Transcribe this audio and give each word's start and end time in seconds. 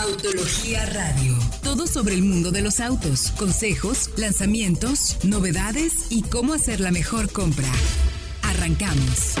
Autología 0.00 0.86
Radio. 0.86 1.34
Todo 1.64 1.88
sobre 1.88 2.14
el 2.14 2.22
mundo 2.22 2.52
de 2.52 2.62
los 2.62 2.78
autos, 2.78 3.32
consejos, 3.32 4.10
lanzamientos, 4.16 5.18
novedades 5.24 6.06
y 6.10 6.22
cómo 6.22 6.52
hacer 6.52 6.78
la 6.78 6.92
mejor 6.92 7.32
compra. 7.32 7.66
Arrancamos. 8.42 9.34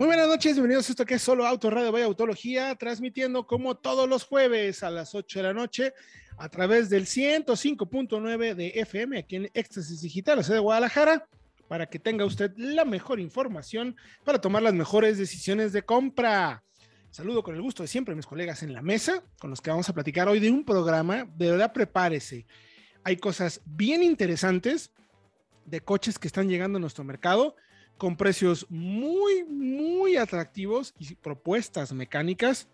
Muy 0.00 0.06
buenas 0.08 0.26
noches, 0.26 0.54
bienvenidos 0.54 0.88
a 0.88 0.92
esto 0.92 1.06
que 1.06 1.14
es 1.14 1.22
Solo 1.22 1.46
Auto 1.46 1.70
Radio 1.70 1.92
Vaya 1.92 2.06
Autología, 2.06 2.74
transmitiendo 2.74 3.46
como 3.46 3.76
todos 3.76 4.08
los 4.08 4.24
jueves 4.24 4.82
a 4.82 4.90
las 4.90 5.14
8 5.14 5.38
de 5.38 5.42
la 5.44 5.54
noche 5.54 5.94
a 6.36 6.48
través 6.48 6.90
del 6.90 7.06
105.9 7.06 8.54
de 8.54 8.72
FM 8.74 9.18
aquí 9.18 9.36
en 9.36 9.50
Éxtasis 9.54 10.00
Digital, 10.00 10.38
la 10.38 10.42
sede 10.42 10.54
de 10.54 10.60
Guadalajara 10.62 11.28
para 11.68 11.86
que 11.86 11.98
tenga 11.98 12.24
usted 12.24 12.52
la 12.56 12.84
mejor 12.84 13.20
información 13.20 13.96
para 14.24 14.40
tomar 14.40 14.62
las 14.62 14.74
mejores 14.74 15.18
decisiones 15.18 15.72
de 15.72 15.82
compra. 15.82 16.62
Saludo 17.10 17.42
con 17.42 17.54
el 17.54 17.62
gusto 17.62 17.82
de 17.82 17.88
siempre 17.88 18.12
a 18.12 18.16
mis 18.16 18.26
colegas 18.26 18.62
en 18.62 18.72
la 18.72 18.82
mesa, 18.82 19.22
con 19.38 19.50
los 19.50 19.60
que 19.60 19.70
vamos 19.70 19.88
a 19.88 19.94
platicar 19.94 20.28
hoy 20.28 20.38
de 20.38 20.50
un 20.50 20.64
programa. 20.64 21.26
De 21.36 21.50
verdad, 21.50 21.72
prepárese. 21.72 22.46
Hay 23.04 23.16
cosas 23.16 23.62
bien 23.64 24.02
interesantes 24.02 24.90
de 25.64 25.80
coches 25.80 26.18
que 26.18 26.28
están 26.28 26.48
llegando 26.48 26.76
a 26.78 26.80
nuestro 26.80 27.04
mercado 27.04 27.56
con 27.96 28.16
precios 28.16 28.66
muy, 28.68 29.44
muy 29.44 30.16
atractivos 30.16 30.94
y 30.98 31.14
propuestas 31.14 31.92
mecánicas 31.92 32.68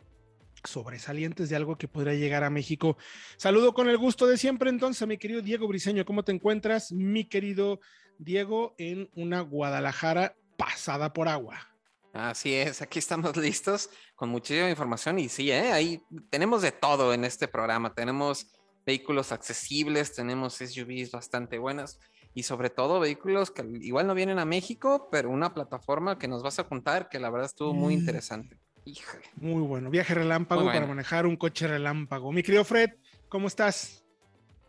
sobresalientes 0.64 1.48
de 1.48 1.56
algo 1.56 1.76
que 1.76 1.88
podría 1.88 2.14
llegar 2.14 2.44
a 2.44 2.50
México. 2.50 2.96
Saludo 3.36 3.74
con 3.74 3.88
el 3.88 3.98
gusto 3.98 4.26
de 4.26 4.38
siempre 4.38 4.70
entonces 4.70 5.06
mi 5.06 5.18
querido 5.18 5.42
Diego 5.42 5.68
Briseño. 5.68 6.04
¿Cómo 6.04 6.24
te 6.24 6.32
encuentras, 6.32 6.92
mi 6.92 7.24
querido 7.24 7.80
Diego, 8.18 8.74
en 8.78 9.10
una 9.14 9.40
Guadalajara 9.40 10.36
pasada 10.56 11.12
por 11.12 11.28
agua? 11.28 11.68
Así 12.12 12.54
es, 12.54 12.82
aquí 12.82 12.98
estamos 12.98 13.36
listos 13.36 13.88
con 14.14 14.28
muchísima 14.28 14.68
información 14.68 15.18
y 15.18 15.28
sí, 15.28 15.50
¿eh? 15.50 15.72
ahí 15.72 16.02
tenemos 16.28 16.60
de 16.60 16.72
todo 16.72 17.14
en 17.14 17.24
este 17.24 17.48
programa. 17.48 17.94
Tenemos 17.94 18.52
vehículos 18.84 19.32
accesibles, 19.32 20.14
tenemos 20.14 20.54
SUVs 20.54 21.10
bastante 21.10 21.58
buenas 21.58 21.98
y 22.34 22.42
sobre 22.42 22.70
todo 22.70 23.00
vehículos 23.00 23.50
que 23.50 23.62
igual 23.80 24.06
no 24.06 24.14
vienen 24.14 24.38
a 24.38 24.44
México, 24.44 25.08
pero 25.10 25.30
una 25.30 25.54
plataforma 25.54 26.18
que 26.18 26.28
nos 26.28 26.42
vas 26.42 26.58
a 26.58 26.64
contar 26.64 27.08
que 27.08 27.18
la 27.18 27.30
verdad 27.30 27.46
estuvo 27.46 27.74
muy 27.74 27.96
mm. 27.96 27.98
interesante. 27.98 28.58
Híjole. 28.84 29.24
Muy 29.36 29.62
bueno. 29.62 29.90
Viaje 29.90 30.14
relámpago 30.14 30.64
para 30.64 30.86
manejar 30.86 31.26
un 31.26 31.36
coche 31.36 31.68
relámpago. 31.68 32.32
Mi 32.32 32.42
querido 32.42 32.64
Fred, 32.64 32.90
¿cómo 33.28 33.46
estás? 33.46 34.04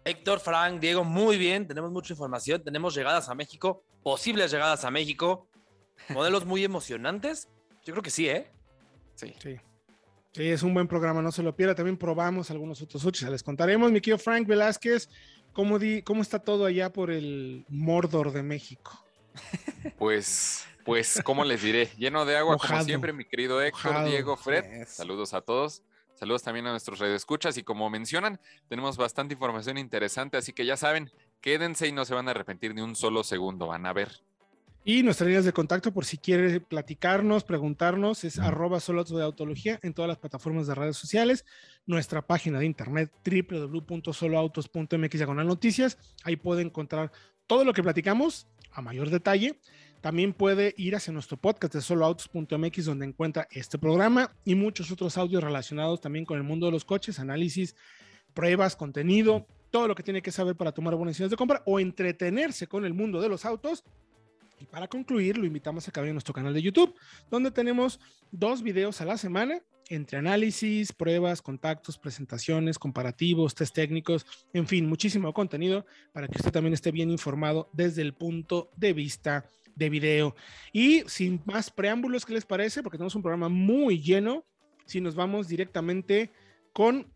Héctor, 0.06 0.40
Frank, 0.40 0.80
Diego, 0.80 1.04
muy 1.04 1.38
bien. 1.38 1.68
Tenemos 1.68 1.92
mucha 1.92 2.14
información. 2.14 2.64
Tenemos 2.64 2.94
llegadas 2.96 3.30
a 3.30 3.36
México, 3.36 3.84
posibles 4.04 4.52
llegadas 4.52 4.84
a 4.86 4.92
México, 4.92 5.48
modelos 6.10 6.46
muy 6.46 6.64
emocionantes. 6.64 7.50
Yo 7.86 7.94
creo 7.94 8.04
que 8.04 8.10
sí, 8.10 8.30
¿eh? 8.30 8.52
Sí. 9.16 9.34
Sí. 9.42 9.58
Sí, 10.34 10.50
es 10.50 10.64
un 10.64 10.74
buen 10.74 10.88
programa, 10.88 11.22
no 11.22 11.32
se 11.32 11.44
lo 11.44 11.56
pierda. 11.56 11.76
También 11.76 11.98
probamos 11.98 12.50
algunos 12.50 12.82
otros 12.82 13.04
coches, 13.04 13.30
les 13.30 13.44
contaremos. 13.44 13.92
Mi 13.92 14.02
querido 14.02 14.18
Frank 14.18 14.48
Velázquez, 14.48 15.08
¿cómo, 15.54 15.78
di, 15.78 16.02
¿cómo 16.02 16.22
está 16.22 16.40
todo 16.40 16.66
allá 16.66 16.92
por 16.92 17.12
el 17.12 17.66
Mordor 17.70 18.32
de 18.32 18.42
México? 18.42 19.06
Pues 19.98 20.66
pues, 20.84 21.22
¿cómo 21.24 21.44
les 21.44 21.62
diré? 21.62 21.90
Lleno 21.98 22.26
de 22.26 22.38
agua, 22.38 22.58
como 22.58 22.84
siempre, 22.84 23.14
mi 23.14 23.26
querido 23.26 23.62
Héctor, 23.62 24.06
Diego, 24.06 24.38
Fred. 24.38 24.88
Saludos 24.88 25.34
a 25.34 25.42
todos. 25.42 25.84
Saludos 26.16 26.44
también 26.44 26.68
a 26.68 26.72
nuestros 26.72 27.00
radioescuchas. 27.00 27.58
Y 27.58 27.64
como 27.64 27.90
mencionan, 27.90 28.40
tenemos 28.70 28.98
bastante 28.98 29.34
información 29.34 29.78
interesante, 29.78 30.38
así 30.38 30.54
que 30.54 30.66
ya 30.66 30.78
saben, 30.78 31.12
quédense 31.42 31.88
y 31.88 31.92
no 31.92 32.06
se 32.06 32.14
van 32.14 32.28
a 32.28 32.32
arrepentir 32.32 32.76
ni 32.76 32.82
un 32.82 32.96
solo 32.96 33.24
segundo. 33.24 33.68
Van 33.68 33.86
a 33.86 33.94
ver. 33.94 34.10
Y 34.86 35.02
nuestras 35.02 35.28
líneas 35.28 35.46
de 35.46 35.54
contacto, 35.54 35.94
por 35.94 36.04
si 36.04 36.18
quiere 36.18 36.60
platicarnos, 36.60 37.46
preguntarnos, 37.46 38.26
es 38.26 38.38
arroba 38.38 38.82
solo 38.82 39.06
de 39.06 39.24
autología 39.24 39.80
en 39.82 39.94
todas 39.94 40.10
las 40.10 40.18
plataformas 40.18 40.68
de 40.68 40.76
redes 40.76 40.98
sociales. 40.98 41.46
Nuestra 41.86 42.22
página 42.22 42.60
de 42.60 42.66
internet 42.66 43.10
www.soloautos.mx 43.26 45.26
con 45.26 45.38
noticias. 45.38 45.98
Ahí 46.24 46.36
puede 46.36 46.64
encontrar 46.64 47.14
todo 47.48 47.64
lo 47.64 47.74
que 47.74 47.82
platicamos 47.82 48.48
a 48.74 48.82
mayor 48.82 49.10
detalle. 49.10 49.58
También 50.04 50.34
puede 50.34 50.74
ir 50.76 50.98
hacia 50.98 51.14
nuestro 51.14 51.38
podcast 51.38 51.76
de 51.76 51.82
soloautos.mx 51.82 52.84
donde 52.84 53.06
encuentra 53.06 53.48
este 53.52 53.78
programa 53.78 54.36
y 54.44 54.54
muchos 54.54 54.92
otros 54.92 55.18
audios 55.18 55.42
relacionados 55.42 56.02
también 56.02 56.26
con 56.26 56.36
el 56.36 56.44
mundo 56.44 56.66
de 56.66 56.74
los 56.74 56.84
coches, 56.84 57.20
análisis, 57.20 57.74
pruebas, 58.34 58.76
contenido, 58.76 59.48
todo 59.72 59.88
lo 59.88 59.96
que 59.96 60.04
tiene 60.04 60.22
que 60.22 60.34
saber 60.34 60.58
para 60.58 60.74
tomar 60.74 60.96
buenas 60.96 61.12
decisiones 61.12 61.32
de 61.32 61.38
compra 61.38 61.64
o 61.66 61.80
entretenerse 61.80 62.68
con 62.68 62.84
el 62.84 62.94
mundo 62.94 63.22
de 63.22 63.30
los 63.30 63.46
autos. 63.46 63.86
Y 64.60 64.66
para 64.66 64.90
concluir, 64.90 65.38
lo 65.38 65.46
invitamos 65.46 65.88
a 65.88 65.92
que 65.94 66.02
a 66.02 66.04
nuestro 66.04 66.34
canal 66.34 66.54
de 66.54 66.62
YouTube, 66.62 66.94
donde 67.32 67.52
tenemos 67.52 68.02
dos 68.30 68.62
videos 68.62 69.00
a 69.00 69.06
la 69.06 69.18
semana 69.18 69.62
entre 69.88 70.18
análisis, 70.18 70.92
pruebas, 70.92 71.42
contactos, 71.42 71.98
presentaciones, 71.98 72.78
comparativos, 72.78 73.56
test 73.56 73.74
técnicos, 73.74 74.26
en 74.52 74.68
fin, 74.68 74.86
muchísimo 74.86 75.34
contenido 75.34 75.86
para 76.12 76.28
que 76.28 76.40
usted 76.40 76.52
también 76.52 76.74
esté 76.74 76.92
bien 76.92 77.10
informado 77.10 77.70
desde 77.72 78.02
el 78.02 78.14
punto 78.14 78.70
de 78.76 78.92
vista 78.92 79.46
de 79.76 79.90
video. 79.90 80.36
Y 80.72 81.04
sin 81.08 81.42
más 81.46 81.72
preámbulos, 81.72 82.26
¿qué 82.26 82.34
les 82.34 82.46
parece? 82.46 82.84
Porque 82.84 82.98
tenemos 82.98 83.16
un 83.16 83.22
programa 83.22 83.50
muy 83.50 84.02
lleno. 84.02 84.46
Si 84.86 85.02
nos 85.02 85.16
vamos 85.16 85.48
directamente 85.48 86.32
con 86.74 87.08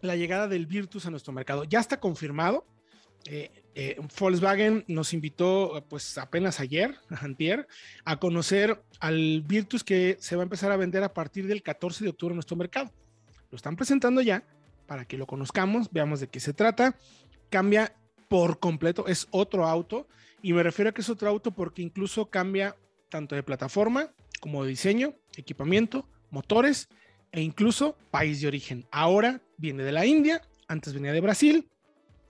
la 0.00 0.16
llegada 0.16 0.48
del 0.48 0.66
Virtus 0.66 1.06
a 1.06 1.10
nuestro 1.10 1.32
mercado. 1.32 1.64
Ya 1.64 1.80
está 1.80 1.98
confirmado. 1.98 2.66
Eh, 3.24 3.50
eh, 3.74 4.00
Volkswagen 4.18 4.84
nos 4.86 5.12
invitó 5.12 5.84
pues 5.88 6.16
apenas 6.16 6.60
ayer, 6.60 6.96
antier, 7.20 7.66
a 8.04 8.18
conocer 8.18 8.82
al 9.00 9.42
Virtus 9.42 9.82
que 9.84 10.16
se 10.20 10.36
va 10.36 10.42
a 10.42 10.44
empezar 10.44 10.70
a 10.72 10.76
vender 10.76 11.02
a 11.02 11.12
partir 11.12 11.46
del 11.46 11.62
14 11.62 12.04
de 12.04 12.10
octubre 12.10 12.32
en 12.32 12.36
nuestro 12.36 12.56
mercado. 12.56 12.92
Lo 13.50 13.56
están 13.56 13.76
presentando 13.76 14.20
ya 14.22 14.44
para 14.86 15.04
que 15.04 15.18
lo 15.18 15.26
conozcamos, 15.26 15.90
veamos 15.90 16.20
de 16.20 16.28
qué 16.28 16.40
se 16.40 16.52
trata. 16.52 16.96
Cambia 17.50 17.94
por 18.28 18.58
completo, 18.58 19.06
es 19.06 19.26
otro 19.30 19.66
auto 19.66 20.08
y 20.46 20.52
me 20.52 20.62
refiero 20.62 20.90
a 20.90 20.94
que 20.94 21.00
es 21.00 21.10
otro 21.10 21.28
auto 21.28 21.50
porque 21.50 21.82
incluso 21.82 22.30
cambia 22.30 22.76
tanto 23.08 23.34
de 23.34 23.42
plataforma 23.42 24.12
como 24.38 24.62
de 24.62 24.68
diseño, 24.68 25.12
equipamiento, 25.36 26.08
motores 26.30 26.88
e 27.32 27.40
incluso 27.40 27.96
país 28.12 28.40
de 28.40 28.46
origen. 28.46 28.86
Ahora 28.92 29.42
viene 29.56 29.82
de 29.82 29.90
la 29.90 30.06
India, 30.06 30.40
antes 30.68 30.94
venía 30.94 31.10
de 31.10 31.20
Brasil. 31.20 31.68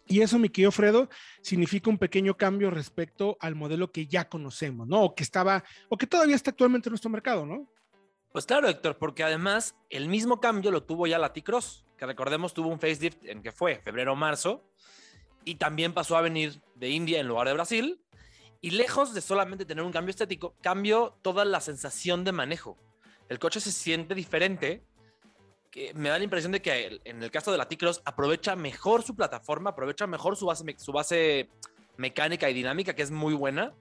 Y 0.06 0.22
eso, 0.22 0.38
mi 0.38 0.49
querido 0.49 0.72
Fredo, 0.72 1.10
significa 1.43 1.91
un 1.91 1.99
pequeño 1.99 2.38
cambio 2.38 2.71
respecto 2.71 3.37
al 3.38 3.54
modelo 3.54 3.93
que 3.93 4.06
ya 4.06 4.31
conocemos, 4.31 4.88
¿no? 4.88 5.03
O 5.03 5.15
que 5.15 5.22
estaba, 5.22 5.62
o 5.91 5.98
que 5.98 6.06
todavía 6.06 6.37
está 6.37 6.53
actualmente 6.53 6.88
en 6.88 6.93
nuestro 6.93 7.10
mercado, 7.10 7.44
¿no? 7.44 7.71
Pues 8.33 8.47
claro, 8.47 8.66
Héctor, 8.66 8.97
porque 8.97 9.25
además 9.25 9.77
el 9.91 10.09
mismo 10.09 10.41
cambio 10.41 10.71
lo 10.71 10.84
tuvo 10.84 11.06
ya 11.06 11.19
la 11.19 11.34
T-Cross, 11.34 11.84
que 11.98 12.06
recordemos 12.06 12.54
tuvo 12.54 12.69
un 12.69 12.81
facelift 12.81 13.27
en 13.27 13.43
que 13.43 13.53
fue 13.53 13.77
febrero 13.84 14.16
marzo, 14.16 14.65
y 15.47 15.54
también 15.54 15.94
pasó 15.94 16.16
a 16.16 16.21
venir 16.21 16.60
de 16.75 16.91
India 16.91 17.21
en 17.21 17.28
lugar 17.28 17.47
de 17.47 17.54
Brasil, 17.54 18.00
y 18.66 18.71
lejos 18.71 19.15
de 19.15 19.21
solamente 19.21 19.65
tener 19.65 19.84
un 19.84 19.93
cambio 19.93 20.10
estético, 20.10 20.56
cambio 20.60 21.16
toda 21.22 21.44
la 21.44 21.60
sensación 21.60 22.25
de 22.25 22.32
manejo. 22.32 22.77
El 23.28 23.38
coche 23.38 23.60
se 23.60 23.71
siente 23.71 24.12
diferente. 24.12 24.82
Que 25.71 25.94
me 25.94 26.09
da 26.09 26.19
la 26.19 26.25
impresión 26.25 26.50
de 26.50 26.60
que 26.60 27.00
en 27.04 27.22
el 27.22 27.31
caso 27.31 27.53
de 27.53 27.59
la 27.59 27.69
T-Cross 27.69 28.03
aprovecha 28.04 28.56
mejor 28.56 29.04
su 29.04 29.15
plataforma, 29.15 29.71
aprovecha 29.71 30.09
mejor 30.09 30.34
su 30.34 30.47
base, 30.47 30.65
su 30.78 30.91
base 30.91 31.49
mecánica 31.97 32.50
y 32.50 32.54
dinámica, 32.54 32.97
que 32.97 33.03
es 33.03 33.12
muy 33.12 33.34
buena. 33.34 33.72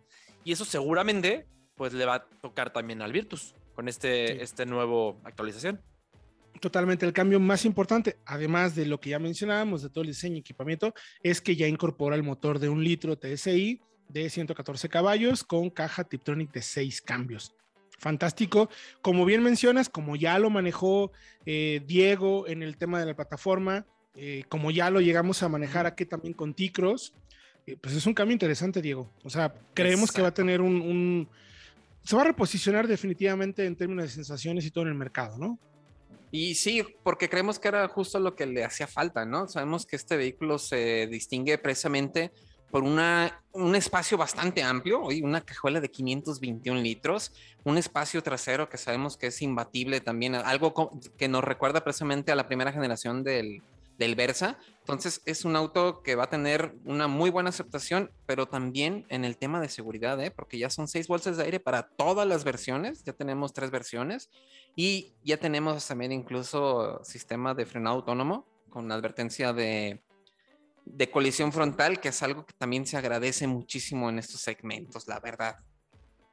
Y 0.43 0.51
eso 0.51 0.65
seguramente 0.65 1.47
pues 1.73 1.91
le 1.91 2.05
va 2.05 2.15
a 2.15 2.25
tocar 2.43 2.71
también 2.71 3.01
al 3.01 3.11
Virtus 3.11 3.55
con 3.73 3.87
este, 3.87 4.43
este 4.43 4.67
nuevo 4.67 5.19
actualización. 5.23 5.81
Totalmente, 6.61 7.07
el 7.07 7.13
cambio 7.13 7.39
más 7.39 7.65
importante, 7.65 8.19
además 8.23 8.75
de 8.75 8.85
lo 8.85 8.99
que 8.99 9.09
ya 9.09 9.17
mencionábamos, 9.17 9.81
de 9.81 9.89
todo 9.89 10.03
el 10.03 10.09
diseño 10.09 10.35
y 10.35 10.39
equipamiento, 10.41 10.93
es 11.23 11.41
que 11.41 11.55
ya 11.55 11.67
incorpora 11.67 12.15
el 12.15 12.21
motor 12.21 12.59
de 12.59 12.69
un 12.69 12.83
litro 12.83 13.17
TSI 13.17 13.81
de 14.09 14.29
114 14.29 14.89
caballos 14.89 15.43
con 15.43 15.69
caja 15.69 16.03
Tiptronic 16.03 16.51
de 16.51 16.61
6 16.61 17.01
cambios. 17.01 17.55
Fantástico. 17.97 18.69
Como 19.01 19.25
bien 19.25 19.41
mencionas, 19.41 19.89
como 19.89 20.15
ya 20.15 20.37
lo 20.39 20.49
manejó 20.49 21.11
eh, 21.45 21.81
Diego 21.85 22.47
en 22.47 22.61
el 22.61 22.77
tema 22.77 22.99
de 22.99 23.05
la 23.05 23.15
plataforma, 23.15 23.85
eh, 24.15 24.43
como 24.49 24.71
ya 24.71 24.89
lo 24.89 25.01
llegamos 25.01 25.43
a 25.43 25.49
manejar 25.49 25.85
aquí 25.85 26.05
también 26.05 26.33
con 26.33 26.53
Ticros, 26.53 27.13
eh, 27.65 27.77
pues 27.79 27.95
es 27.95 28.05
un 28.05 28.13
cambio 28.13 28.33
interesante, 28.33 28.81
Diego. 28.81 29.11
O 29.23 29.29
sea, 29.29 29.53
creemos 29.73 30.11
que 30.11 30.21
va 30.21 30.29
a 30.29 30.33
tener 30.33 30.61
un, 30.61 30.81
un, 30.81 31.29
Se 32.03 32.15
va 32.15 32.21
a 32.21 32.25
reposicionar 32.25 32.87
definitivamente 32.87 33.65
en 33.65 33.75
términos 33.75 34.05
de 34.05 34.11
sensaciones 34.11 34.65
y 34.65 34.71
todo 34.71 34.83
en 34.83 34.91
el 34.91 34.95
mercado, 34.95 35.37
¿no? 35.37 35.59
Y 36.31 36.55
sí, 36.55 36.83
porque 37.03 37.29
creemos 37.29 37.59
que 37.59 37.69
era 37.69 37.87
justo 37.87 38.19
lo 38.19 38.35
que 38.35 38.45
le 38.45 38.63
hacía 38.63 38.87
falta, 38.87 39.25
¿no? 39.25 39.47
Sabemos 39.47 39.85
que 39.85 39.95
este 39.95 40.17
vehículo 40.17 40.59
se 40.59 41.07
distingue 41.07 41.57
precisamente 41.57 42.31
por 42.71 42.83
una, 42.83 43.41
un 43.53 43.75
espacio 43.75 44.17
bastante 44.17 44.61
amplio, 44.63 45.01
una 45.01 45.41
cajuela 45.41 45.79
de 45.79 45.89
521 45.89 46.81
litros, 46.81 47.31
un 47.63 47.77
espacio 47.77 48.21
trasero 48.21 48.69
que 48.69 48.77
sabemos 48.77 49.17
que 49.17 49.27
es 49.27 49.41
imbatible 49.41 50.01
también, 50.01 50.35
algo 50.35 50.99
que 51.17 51.27
nos 51.27 51.43
recuerda 51.43 51.83
precisamente 51.83 52.31
a 52.31 52.35
la 52.35 52.47
primera 52.47 52.71
generación 52.71 53.23
del, 53.23 53.61
del 53.97 54.15
Versa. 54.15 54.57
Entonces 54.79 55.21
es 55.25 55.45
un 55.45 55.55
auto 55.55 56.01
que 56.03 56.15
va 56.15 56.25
a 56.25 56.29
tener 56.29 56.75
una 56.85 57.07
muy 57.07 57.29
buena 57.29 57.49
aceptación, 57.49 58.11
pero 58.25 58.47
también 58.47 59.05
en 59.09 59.25
el 59.25 59.37
tema 59.37 59.59
de 59.61 59.69
seguridad, 59.69 60.21
¿eh? 60.21 60.31
porque 60.31 60.57
ya 60.57 60.69
son 60.69 60.87
seis 60.87 61.07
bolsas 61.07 61.37
de 61.37 61.43
aire 61.43 61.59
para 61.59 61.87
todas 61.87 62.27
las 62.27 62.43
versiones, 62.43 63.03
ya 63.03 63.13
tenemos 63.13 63.53
tres 63.53 63.71
versiones 63.71 64.29
y 64.75 65.13
ya 65.23 65.37
tenemos 65.37 65.87
también 65.87 66.11
incluso 66.11 67.03
sistema 67.03 67.53
de 67.53 67.65
frenado 67.65 67.95
autónomo 67.97 68.45
con 68.69 68.91
advertencia 68.91 69.53
de, 69.53 70.01
de 70.85 71.09
colisión 71.09 71.51
frontal, 71.51 71.99
que 71.99 72.09
es 72.09 72.23
algo 72.23 72.45
que 72.45 72.53
también 72.53 72.85
se 72.85 72.97
agradece 72.97 73.47
muchísimo 73.47 74.09
en 74.09 74.19
estos 74.19 74.41
segmentos, 74.41 75.07
la 75.07 75.19
verdad. 75.19 75.57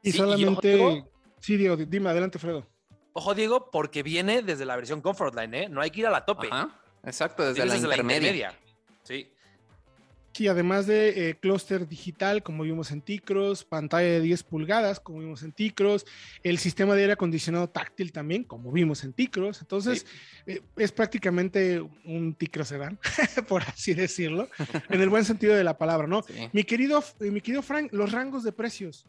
Y 0.03 0.13
solamente... 0.13 1.05
sí, 1.41 1.57
Diego, 1.57 1.77
dime, 1.77 2.11
adelante, 2.11 2.39
Fredo. 2.39 2.67
Ojo, 3.15 3.35
Diego, 3.35 3.71
porque 3.71 4.03
viene 4.03 4.43
desde 4.43 4.65
la 4.65 4.77
versión 4.77 5.01
Comfort 5.01 5.35
Line, 5.35 5.65
¿eh? 5.65 5.69
No 5.69 5.81
hay 5.81 5.91
que 5.91 6.01
ir 6.01 6.07
a 6.07 6.11
la 6.11 6.25
tope. 6.25 6.49
exacto, 7.05 7.47
desde, 7.47 7.67
la, 7.67 7.77
intermedia. 7.77 8.59
Sí. 9.03 9.32
Sí, 10.33 10.49
además 10.49 10.87
de 10.87 11.29
eh, 11.29 11.35
clúster 11.35 11.87
digital, 11.87 12.43
como 12.43 12.63
vimos 12.63 12.91
en 12.91 13.03
Ticros, 13.03 13.65
pantalla 13.65 14.09
de 14.09 14.21
10 14.21 14.45
pulgadas, 14.45 14.99
como 14.99 15.19
vimos 15.19 15.43
en 15.43 15.53
Ticros, 15.53 16.07
el 16.43 16.57
sistema 16.59 16.95
de 16.95 17.03
aire 17.03 17.13
acondicionado 17.13 17.69
táctil 17.69 18.13
también, 18.13 18.45
como 18.45 18.73
vimos 18.73 19.05
en 19.05 19.13
Ticros. 19.13 19.61
Entonces, 19.61 20.07
eh, 20.47 20.63
es 20.77 20.91
prácticamente 20.91 21.81
un 22.05 22.35
Ticro 22.35 22.65
sedán, 22.65 22.99
por 23.49 23.63
así 23.63 23.93
decirlo, 23.93 24.49
en 24.89 25.03
el 25.03 25.11
buen 25.11 25.27
sentido 25.27 25.55
de 25.55 25.65
la 25.65 25.77
palabra, 25.77 26.07
¿no? 26.07 26.23
Mi, 26.53 26.65
querido, 26.65 27.05
mi 27.21 27.43
querido 27.43 27.61
Frank, 27.61 27.93
los 27.93 28.11
rangos 28.11 28.43
de 28.43 28.53
precios. 28.53 29.05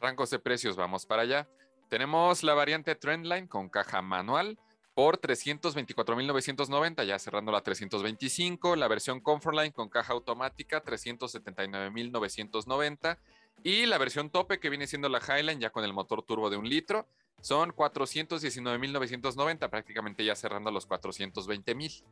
Rangos 0.00 0.30
de 0.30 0.40
precios, 0.40 0.76
vamos 0.76 1.06
para 1.06 1.22
allá. 1.22 1.48
Tenemos 1.88 2.42
la 2.42 2.54
variante 2.54 2.96
Trendline 2.96 3.46
con 3.46 3.68
caja 3.68 4.02
manual 4.02 4.58
por 4.94 5.20
324.990, 5.20 7.04
ya 7.04 7.18
cerrando 7.18 7.52
la 7.52 7.62
325. 7.62 8.76
La 8.76 8.88
versión 8.88 9.20
Comfortline 9.20 9.72
con 9.72 9.88
caja 9.88 10.12
automática, 10.12 10.82
379.990. 10.82 13.18
Y 13.62 13.86
la 13.86 13.98
versión 13.98 14.30
tope 14.30 14.58
que 14.58 14.70
viene 14.70 14.86
siendo 14.86 15.08
la 15.08 15.20
Highline, 15.20 15.60
ya 15.60 15.70
con 15.70 15.84
el 15.84 15.92
motor 15.92 16.22
turbo 16.22 16.50
de 16.50 16.56
un 16.56 16.68
litro, 16.68 17.06
son 17.40 17.72
419.990, 17.72 19.70
prácticamente 19.70 20.24
ya 20.24 20.34
cerrando 20.34 20.70
los 20.70 20.88
420.000. 20.88 22.02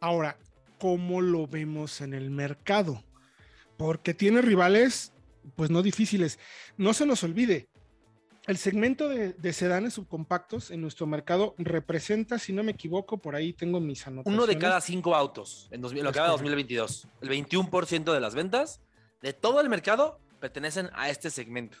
Ahora, 0.00 0.38
¿cómo 0.78 1.20
lo 1.20 1.46
vemos 1.46 2.00
en 2.00 2.14
el 2.14 2.30
mercado? 2.30 3.04
Porque 3.76 4.14
tiene 4.14 4.42
rivales, 4.42 5.12
pues 5.56 5.70
no 5.70 5.82
difíciles. 5.82 6.38
No 6.76 6.94
se 6.94 7.06
nos 7.06 7.22
olvide, 7.22 7.68
el 8.48 8.56
segmento 8.56 9.10
de, 9.10 9.52
sedanes 9.52 9.94
subcompactos 9.94 10.70
en 10.70 10.80
nuestro 10.80 11.06
mercado 11.06 11.54
representa, 11.58 12.38
si 12.38 12.54
no 12.54 12.64
me 12.64 12.72
equivoco, 12.72 13.18
por 13.18 13.36
ahí 13.36 13.52
tengo 13.52 13.78
mis 13.78 14.06
anotaciones. 14.06 14.38
Uno 14.38 14.46
de 14.46 14.58
cada 14.58 14.80
cinco 14.80 15.14
autos 15.14 15.68
en, 15.70 15.82
lo 15.82 16.12
que 16.12 16.18
va 16.18 16.28
2022. 16.28 17.06
El 17.20 17.28
21% 17.28 18.12
de 18.12 18.20
las 18.20 18.34
ventas 18.34 18.80
de 19.20 19.34
todo 19.34 19.60
el 19.60 19.68
mercado 19.68 20.18
pertenecen 20.40 20.88
a 20.94 21.10
este 21.10 21.28
segmento. 21.28 21.76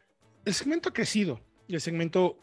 El 0.46 0.54
segmento 0.54 0.88
ha 0.88 0.94
crecido 0.94 1.38
y 1.68 1.74
el 1.74 1.82
segmento 1.82 2.38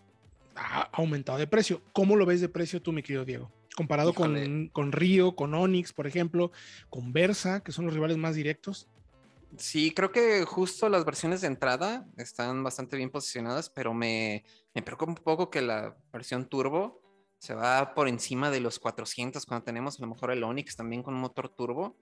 ha 0.55 0.81
aumentado 0.93 1.39
de 1.39 1.47
precio. 1.47 1.81
¿Cómo 1.93 2.15
lo 2.15 2.27
ves 2.27 2.41
de 2.41 2.49
precio 2.49 2.79
tú, 2.79 2.93
mi 2.93 3.01
querido 3.01 3.25
Diego? 3.25 3.56
Comparado 3.77 4.15
con, 4.15 4.69
con, 4.69 4.91
Río, 4.91 5.35
con 5.35 5.53
Onix, 5.53 5.93
por 5.93 6.07
ejemplo, 6.07 6.51
con 6.89 7.13
Versa, 7.13 7.61
que 7.61 7.71
son 7.71 7.85
los 7.85 7.93
rivales 7.93 8.17
más 8.17 8.33
directos. 8.33 8.87
Sí, 9.55 9.91
creo 9.91 10.11
que 10.11 10.43
justo 10.45 10.89
las 10.89 11.05
versiones 11.05 11.41
de 11.41 11.47
entrada 11.47 12.07
están 12.17 12.63
bastante 12.63 12.97
bien 12.97 13.11
posicionadas, 13.11 13.69
pero 13.69 13.93
me, 13.93 14.43
me 14.73 14.81
preocupa 14.81 15.11
un 15.11 15.15
poco 15.15 15.51
que 15.51 15.61
la 15.61 15.95
versión 16.11 16.49
turbo 16.49 16.99
se 17.37 17.53
va 17.53 17.93
por 17.93 18.07
encima 18.07 18.49
de 18.49 18.61
los 18.61 18.79
400 18.79 19.45
cuando 19.45 19.63
tenemos 19.63 19.99
a 19.99 20.01
lo 20.01 20.07
mejor 20.07 20.31
el 20.31 20.43
Onix 20.43 20.75
también 20.75 21.03
con 21.03 21.13
motor 21.13 21.47
turbo, 21.47 21.95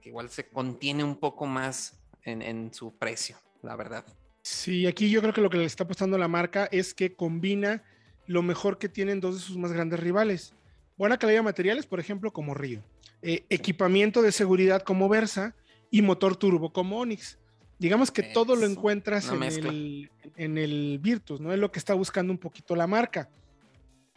que 0.00 0.08
igual 0.08 0.28
se 0.28 0.48
contiene 0.48 1.04
un 1.04 1.20
poco 1.20 1.46
más 1.46 2.00
en, 2.24 2.42
en 2.42 2.74
su 2.74 2.98
precio, 2.98 3.36
la 3.62 3.76
verdad. 3.76 4.04
Sí, 4.42 4.88
aquí 4.88 5.08
yo 5.08 5.20
creo 5.20 5.32
que 5.32 5.40
lo 5.40 5.50
que 5.50 5.58
le 5.58 5.66
está 5.66 5.84
apostando 5.84 6.18
la 6.18 6.26
marca 6.26 6.68
es 6.72 6.94
que 6.94 7.14
combina 7.14 7.84
lo 8.26 8.42
mejor 8.42 8.78
que 8.78 8.88
tienen 8.88 9.20
dos 9.20 9.36
de 9.36 9.40
sus 9.40 9.56
más 9.56 9.72
grandes 9.72 10.00
rivales, 10.00 10.52
buena 10.96 11.18
calidad 11.18 11.40
de 11.40 11.44
materiales, 11.44 11.86
por 11.86 12.00
ejemplo, 12.00 12.32
como 12.32 12.54
Río, 12.54 12.82
eh, 13.22 13.44
equipamiento 13.48 14.22
de 14.22 14.32
seguridad 14.32 14.82
como 14.82 15.08
Versa 15.08 15.54
y 15.90 16.02
motor 16.02 16.36
turbo 16.36 16.72
como 16.72 16.98
Onix. 16.98 17.38
Digamos 17.78 18.10
que 18.10 18.22
todo 18.22 18.56
lo 18.56 18.64
encuentras 18.64 19.30
en 19.30 19.42
el, 19.42 20.10
en 20.36 20.56
el, 20.56 20.98
Virtus, 20.98 21.40
¿no? 21.40 21.52
Es 21.52 21.58
lo 21.58 21.70
que 21.70 21.78
está 21.78 21.92
buscando 21.92 22.32
un 22.32 22.38
poquito 22.38 22.74
la 22.74 22.86
marca. 22.86 23.28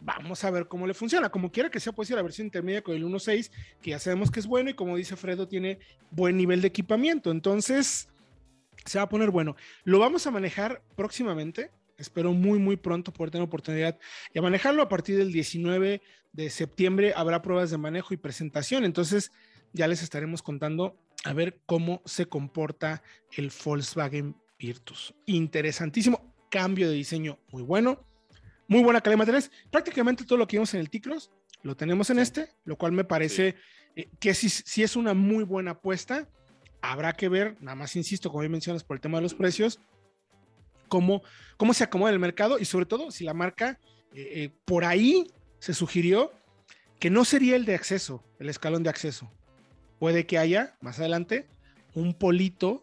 Vamos 0.00 0.42
a 0.44 0.50
ver 0.50 0.66
cómo 0.66 0.86
le 0.86 0.94
funciona. 0.94 1.28
Como 1.28 1.52
quiera 1.52 1.68
que 1.68 1.78
sea, 1.78 1.92
puede 1.92 2.06
ser 2.06 2.16
la 2.16 2.22
versión 2.22 2.46
intermedia 2.46 2.82
con 2.82 2.96
el 2.96 3.04
1.6, 3.04 3.50
que 3.82 3.90
ya 3.90 3.98
sabemos 3.98 4.30
que 4.30 4.40
es 4.40 4.46
bueno 4.46 4.70
y 4.70 4.74
como 4.74 4.96
dice 4.96 5.14
Fredo, 5.14 5.46
tiene 5.46 5.78
buen 6.10 6.38
nivel 6.38 6.62
de 6.62 6.68
equipamiento. 6.68 7.30
Entonces, 7.30 8.08
se 8.86 8.98
va 8.98 9.04
a 9.04 9.08
poner 9.10 9.30
bueno. 9.30 9.56
Lo 9.84 9.98
vamos 9.98 10.26
a 10.26 10.30
manejar 10.30 10.82
próximamente 10.96 11.70
espero 12.00 12.32
muy, 12.32 12.58
muy 12.58 12.76
pronto 12.76 13.12
poder 13.12 13.30
tener 13.30 13.46
oportunidad 13.46 13.98
de 14.32 14.40
manejarlo. 14.40 14.82
A 14.82 14.88
partir 14.88 15.16
del 15.16 15.32
19 15.32 16.02
de 16.32 16.50
septiembre 16.50 17.12
habrá 17.14 17.42
pruebas 17.42 17.70
de 17.70 17.78
manejo 17.78 18.14
y 18.14 18.16
presentación. 18.16 18.84
Entonces 18.84 19.30
ya 19.72 19.86
les 19.86 20.02
estaremos 20.02 20.42
contando 20.42 20.98
a 21.24 21.32
ver 21.32 21.60
cómo 21.66 22.02
se 22.04 22.26
comporta 22.26 23.02
el 23.36 23.52
Volkswagen 23.64 24.34
Virtus. 24.58 25.14
Interesantísimo. 25.26 26.34
Cambio 26.50 26.88
de 26.88 26.94
diseño 26.94 27.38
muy 27.50 27.62
bueno. 27.62 28.04
Muy 28.66 28.82
buena 28.82 29.00
calidad 29.00 29.14
de 29.14 29.18
materiales. 29.18 29.50
Prácticamente 29.70 30.24
todo 30.24 30.38
lo 30.38 30.46
que 30.46 30.56
vimos 30.56 30.74
en 30.74 30.80
el 30.80 30.90
Ticlos 30.90 31.30
lo 31.62 31.76
tenemos 31.76 32.08
en 32.10 32.18
este, 32.18 32.48
lo 32.64 32.76
cual 32.76 32.92
me 32.92 33.04
parece 33.04 33.56
eh, 33.94 34.08
que 34.18 34.32
si, 34.32 34.48
si 34.48 34.82
es 34.82 34.96
una 34.96 35.14
muy 35.14 35.44
buena 35.44 35.72
apuesta. 35.72 36.28
Habrá 36.82 37.12
que 37.12 37.28
ver, 37.28 37.58
nada 37.60 37.74
más 37.74 37.94
insisto, 37.96 38.30
como 38.30 38.40
bien 38.40 38.52
mencionas, 38.52 38.84
por 38.84 38.96
el 38.96 39.02
tema 39.02 39.18
de 39.18 39.22
los 39.22 39.34
precios, 39.34 39.80
cómo, 40.90 41.22
cómo 41.56 41.72
se 41.72 41.84
acomoda 41.84 42.12
el 42.12 42.18
mercado 42.18 42.58
y 42.58 42.66
sobre 42.66 42.84
todo 42.84 43.10
si 43.10 43.24
la 43.24 43.32
marca 43.32 43.78
eh, 44.12 44.28
eh, 44.34 44.50
por 44.66 44.84
ahí 44.84 45.32
se 45.58 45.72
sugirió 45.72 46.32
que 46.98 47.08
no 47.08 47.24
sería 47.24 47.56
el 47.56 47.64
de 47.64 47.74
acceso, 47.74 48.22
el 48.38 48.50
escalón 48.50 48.82
de 48.82 48.90
acceso. 48.90 49.32
Puede 49.98 50.26
que 50.26 50.36
haya 50.36 50.76
más 50.82 50.98
adelante 50.98 51.48
un 51.94 52.12
polito 52.12 52.82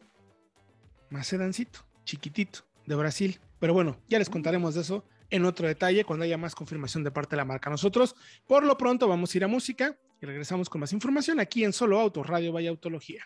más 1.10 1.28
sedancito, 1.28 1.86
chiquitito, 2.04 2.62
de 2.86 2.96
Brasil. 2.96 3.40
Pero 3.60 3.74
bueno, 3.74 4.00
ya 4.10 4.18
les 4.18 4.30
contaremos 4.30 4.76
de 4.76 4.82
eso 4.82 5.06
en 5.30 5.46
otro 5.46 5.68
detalle 5.68 6.04
cuando 6.06 6.26
haya 6.26 6.38
más 6.38 6.56
confirmación 6.56 7.04
de 7.04 7.12
parte 7.12 7.32
de 7.32 7.38
la 7.38 7.46
marca. 7.46 7.70
Nosotros, 7.70 8.16
por 8.48 8.64
lo 8.64 8.78
pronto, 8.78 9.08
vamos 9.08 9.34
a 9.34 9.38
ir 9.38 9.44
a 9.44 9.48
música 9.48 9.98
y 10.22 10.26
regresamos 10.26 10.70
con 10.70 10.82
más 10.82 10.94
información 10.94 11.40
aquí 11.40 11.64
en 11.64 11.74
Solo 11.74 12.00
Auto, 12.00 12.24
Radio 12.24 12.52
Vaya 12.52 12.70
Autología. 12.70 13.26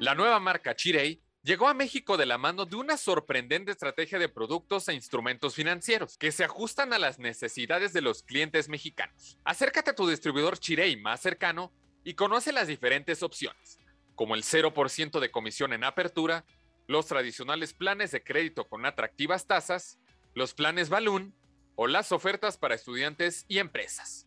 La 0.00 0.14
nueva 0.14 0.38
marca 0.38 0.74
Chirey 0.76 1.23
llegó 1.44 1.68
a 1.68 1.74
México 1.74 2.16
de 2.16 2.24
la 2.24 2.38
mano 2.38 2.64
de 2.64 2.74
una 2.74 2.96
sorprendente 2.96 3.70
estrategia 3.70 4.18
de 4.18 4.30
productos 4.30 4.88
e 4.88 4.94
instrumentos 4.94 5.54
financieros 5.54 6.16
que 6.16 6.32
se 6.32 6.42
ajustan 6.42 6.92
a 6.94 6.98
las 6.98 7.18
necesidades 7.18 7.92
de 7.92 8.00
los 8.00 8.22
clientes 8.22 8.68
mexicanos. 8.68 9.38
Acércate 9.44 9.90
a 9.90 9.94
tu 9.94 10.08
distribuidor 10.08 10.58
Chirey 10.58 10.96
más 10.96 11.20
cercano 11.20 11.70
y 12.02 12.14
conoce 12.14 12.50
las 12.50 12.66
diferentes 12.66 13.22
opciones, 13.22 13.78
como 14.14 14.34
el 14.34 14.42
0% 14.42 15.20
de 15.20 15.30
comisión 15.30 15.74
en 15.74 15.84
apertura, 15.84 16.46
los 16.86 17.06
tradicionales 17.06 17.74
planes 17.74 18.10
de 18.10 18.24
crédito 18.24 18.66
con 18.66 18.86
atractivas 18.86 19.46
tasas, 19.46 19.98
los 20.34 20.54
planes 20.54 20.88
Balloon 20.88 21.34
o 21.76 21.86
las 21.86 22.10
ofertas 22.10 22.56
para 22.56 22.74
estudiantes 22.74 23.44
y 23.48 23.58
empresas. 23.58 24.26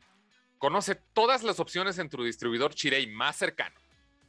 Conoce 0.59 0.95
todas 1.13 1.43
las 1.43 1.59
opciones 1.59 1.97
en 1.97 2.09
tu 2.09 2.23
distribuidor 2.23 2.75
Chirey 2.75 3.07
más 3.07 3.37
cercano. 3.37 3.75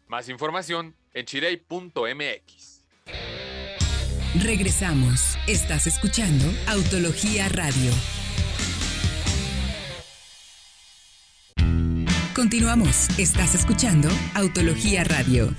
Más 0.07 0.30
información 0.30 0.97
en 1.12 1.26
chirey.mx. 1.26 2.77
Regresamos. 4.35 5.38
Estás 5.47 5.87
escuchando 5.87 6.45
Autología 6.67 7.49
Radio. 7.49 7.91
Continuamos. 12.35 13.09
Estás 13.19 13.55
escuchando 13.55 14.09
Autología 14.35 15.03
Radio. 15.03 15.55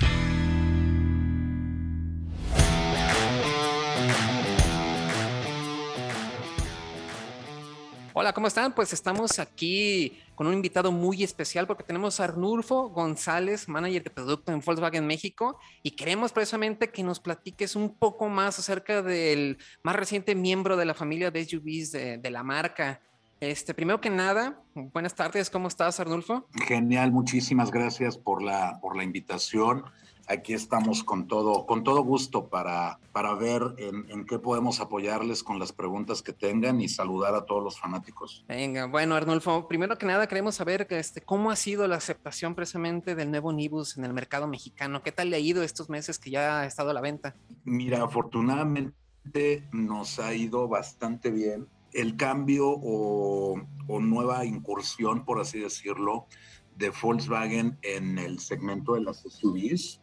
Hola, 8.21 8.33
¿cómo 8.33 8.47
están? 8.47 8.75
Pues 8.75 8.91
estamos 8.91 9.39
aquí 9.39 10.19
con 10.35 10.45
un 10.45 10.53
invitado 10.53 10.91
muy 10.91 11.23
especial 11.23 11.65
porque 11.65 11.85
tenemos 11.85 12.19
a 12.19 12.25
Arnulfo 12.25 12.89
González, 12.89 13.69
manager 13.69 14.03
de 14.03 14.09
producto 14.09 14.51
en 14.51 14.59
Volkswagen 14.59 15.07
México, 15.07 15.57
y 15.83 15.91
queremos 15.91 16.33
precisamente 16.33 16.89
que 16.89 17.01
nos 17.01 17.21
platiques 17.21 17.77
un 17.77 17.95
poco 17.95 18.27
más 18.27 18.59
acerca 18.59 19.01
del 19.01 19.57
más 19.83 19.95
reciente 19.95 20.35
miembro 20.35 20.75
de 20.75 20.83
la 20.83 20.93
familia 20.93 21.31
de 21.31 21.45
SUVs 21.45 21.93
de, 21.93 22.29
la 22.29 22.43
marca. 22.43 22.99
Este, 23.39 23.73
primero 23.73 24.01
que 24.01 24.09
nada, 24.09 24.61
buenas 24.75 25.15
tardes, 25.15 25.49
¿cómo 25.49 25.69
estás, 25.69 26.01
Arnulfo? 26.01 26.45
Genial, 26.67 27.13
muchísimas 27.13 27.71
gracias 27.71 28.17
por 28.17 28.43
la, 28.43 28.79
por 28.81 28.97
la 28.97 29.05
invitación 29.05 29.85
aquí 30.29 30.53
estamos 30.53 31.03
con 31.03 31.27
todo, 31.27 31.65
con 31.65 31.83
todo 31.83 32.03
gusto 32.03 32.48
para, 32.48 33.00
para 33.12 33.33
ver 33.33 33.63
en, 33.77 34.25
qué 34.25 34.38
podemos 34.38 34.79
apoyarles 34.79 35.43
con 35.43 35.57
las 35.57 35.74
preguntas 35.74 36.21
que 36.21 36.33
tengan 36.33 36.79
y 36.81 36.88
saludar 36.88 37.33
a 37.33 37.45
todos 37.45 37.63
los 37.63 37.79
fanáticos. 37.79 38.45
Venga, 38.48 38.86
bueno, 38.86 39.15
Arnulfo, 39.15 39.67
primero 39.67 39.98
que 39.98 40.05
nada 40.05 40.27
queremos 40.27 40.55
saber 40.55 40.86
este, 40.91 41.21
cómo 41.21 41.50
ha 41.50 41.55
sido 41.55 41.88
la 41.88 41.95
aceptación 41.95 42.53
precisamente 42.53 43.15
del 43.15 43.31
nuevo 43.31 43.51
Nibus 43.51 43.98
en 43.98 44.05
el 44.05 44.13
mercado 44.13 44.48
mexicano. 44.48 45.01
¿Qué 45.01 45.12
tal 45.12 45.31
le 45.31 45.38
ha 45.38 45.39
ido 45.39 45.63
estos 45.63 45.89
meses 45.89 46.19
que 46.19 46.29
ya 46.29 46.62
ha 46.62 46.65
estado 46.65 46.91
a 46.91 46.93
la 46.93 47.01
venta? 47.01 47.36
Mira, 47.63 48.03
afortunadamente 48.03 49.67
nos 49.71 50.19
ha 50.19 50.33
ido 50.36 50.67
bastante 50.67 51.31
bien. 51.31 51.67
El 51.91 52.15
cambio 52.17 52.67
o, 52.69 53.59
o 53.88 54.00
nueva 54.00 54.45
incursión, 54.45 55.25
por 55.25 55.41
así 55.41 55.59
decirlo, 55.59 56.27
de 56.75 56.91
Volkswagen 56.91 57.79
en 57.81 58.19
el 58.19 58.39
segmento 58.39 58.93
de 58.93 59.01
las 59.01 59.21
SUVs 59.21 60.00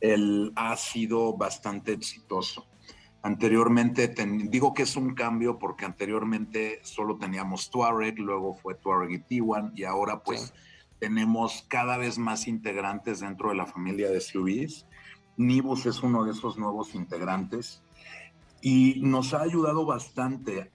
él 0.00 0.52
ha 0.56 0.76
sido 0.76 1.36
bastante 1.36 1.92
exitoso. 1.92 2.66
Anteriormente, 3.22 4.14
digo 4.48 4.72
que 4.72 4.84
es 4.84 4.96
un 4.96 5.14
cambio 5.14 5.58
porque 5.58 5.84
anteriormente 5.84 6.80
solo 6.82 7.16
teníamos 7.16 7.68
Touareg, 7.70 8.18
luego 8.18 8.54
fue 8.54 8.74
Touareg 8.74 9.10
y 9.10 9.18
Tiguan 9.18 9.72
y 9.74 9.84
ahora 9.84 10.22
pues 10.22 10.54
tenemos 11.00 11.64
cada 11.68 11.96
vez 11.96 12.18
más 12.18 12.46
integrantes 12.46 13.20
dentro 13.20 13.50
de 13.50 13.56
la 13.56 13.66
familia 13.66 14.08
de 14.10 14.20
SUVs. 14.20 14.86
Nibus 15.36 15.86
es 15.86 16.02
uno 16.02 16.24
de 16.24 16.32
esos 16.32 16.58
nuevos 16.58 16.94
integrantes 16.94 17.82
y 18.60 19.00
nos 19.02 19.34
ha 19.34 19.42
ayudado 19.42 19.84
bastante 19.84 20.70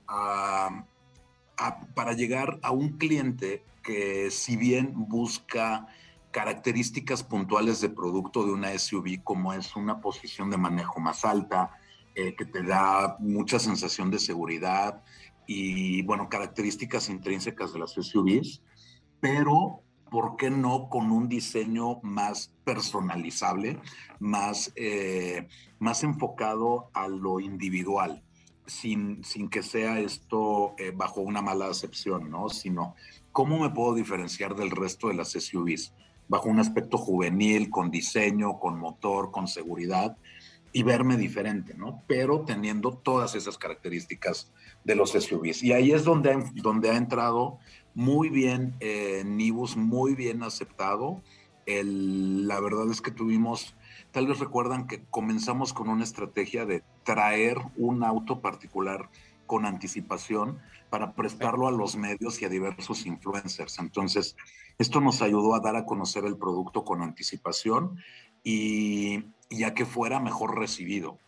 para 1.95 2.13
llegar 2.13 2.59
a 2.61 2.71
un 2.71 2.97
cliente 2.97 3.63
que 3.83 4.31
si 4.31 4.55
bien 4.57 4.93
busca 4.95 5.87
características 6.33 7.23
puntuales 7.23 7.79
de 7.79 7.89
producto 7.89 8.43
de 8.43 8.51
una 8.51 8.77
SUV, 8.77 9.23
como 9.23 9.53
es 9.53 9.75
una 9.75 10.01
posición 10.01 10.49
de 10.49 10.57
manejo 10.57 10.99
más 10.99 11.23
alta, 11.23 11.77
eh, 12.15 12.35
que 12.35 12.43
te 12.43 12.63
da 12.63 13.15
mucha 13.19 13.59
sensación 13.59 14.09
de 14.09 14.19
seguridad 14.19 15.03
y, 15.45 16.01
bueno, 16.01 16.29
características 16.29 17.07
intrínsecas 17.09 17.71
de 17.71 17.79
las 17.79 17.91
SUVs, 17.91 18.63
pero, 19.19 19.83
¿por 20.09 20.35
qué 20.35 20.49
no 20.49 20.89
con 20.89 21.11
un 21.11 21.29
diseño 21.29 22.01
más 22.01 22.51
personalizable, 22.63 23.79
más, 24.19 24.73
eh, 24.75 25.47
más 25.79 26.03
enfocado 26.03 26.89
a 26.93 27.07
lo 27.07 27.39
individual? 27.39 28.23
Sin, 28.65 29.23
sin 29.23 29.49
que 29.49 29.61
sea 29.61 29.99
esto 29.99 30.73
eh, 30.79 30.93
bajo 30.95 31.21
una 31.21 31.41
mala 31.41 31.67
acepción, 31.67 32.31
¿no? 32.31 32.49
Sino, 32.49 32.95
¿cómo 33.31 33.59
me 33.59 33.69
puedo 33.69 33.93
diferenciar 33.93 34.55
del 34.55 34.71
resto 34.71 35.09
de 35.09 35.15
las 35.15 35.31
SUVs? 35.31 35.93
Bajo 36.33 36.49
un 36.49 36.57
aspecto 36.57 36.97
juvenil, 36.97 37.69
con 37.69 37.91
diseño, 37.91 38.57
con 38.57 38.79
motor, 38.79 39.29
con 39.29 39.47
seguridad 39.47 40.17
y 40.71 40.81
verme 40.81 41.15
diferente, 41.15 41.75
¿no? 41.75 42.01
Pero 42.07 42.41
teniendo 42.41 42.97
todas 42.97 43.35
esas 43.35 43.59
características 43.59 44.51
de 44.83 44.95
los 44.95 45.11
SUVs. 45.11 45.61
Y 45.61 45.73
ahí 45.73 45.91
es 45.91 46.03
donde 46.03 46.43
donde 46.55 46.89
ha 46.89 46.97
entrado 46.97 47.59
muy 47.93 48.29
bien 48.29 48.75
eh, 48.79 49.21
Nibus, 49.23 49.77
muy 49.77 50.15
bien 50.15 50.41
aceptado. 50.41 51.21
El, 51.67 52.47
la 52.47 52.59
verdad 52.59 52.89
es 52.89 52.99
que 52.99 53.11
tuvimos, 53.11 53.75
tal 54.09 54.25
vez 54.25 54.39
recuerdan 54.39 54.87
que 54.87 55.03
comenzamos 55.11 55.71
con 55.71 55.87
una 55.87 56.03
estrategia 56.03 56.65
de 56.65 56.81
traer 57.03 57.57
un 57.77 58.03
auto 58.03 58.41
particular 58.41 59.07
con 59.53 59.67
anticipación 59.67 60.57
para 60.89 61.13
prestarlo 61.13 61.67
a 61.67 61.71
los 61.71 61.95
medios 61.95 62.41
y 62.41 62.45
a 62.45 62.49
diversos 62.49 63.05
influencers. 63.05 63.77
Entonces, 63.77 64.35
esto 64.79 64.99
nos 64.99 65.21
ayudó 65.21 65.53
a 65.53 65.59
dar 65.59 65.75
a 65.75 65.85
conocer 65.85 66.25
el 66.25 66.37
producto 66.37 66.83
con 66.83 67.03
anticipación 67.03 67.99
y 68.43 69.23
ya 69.51 69.75
que 69.75 69.85
fuera 69.85 70.19
mejor 70.19 70.57
recibido, 70.57 71.19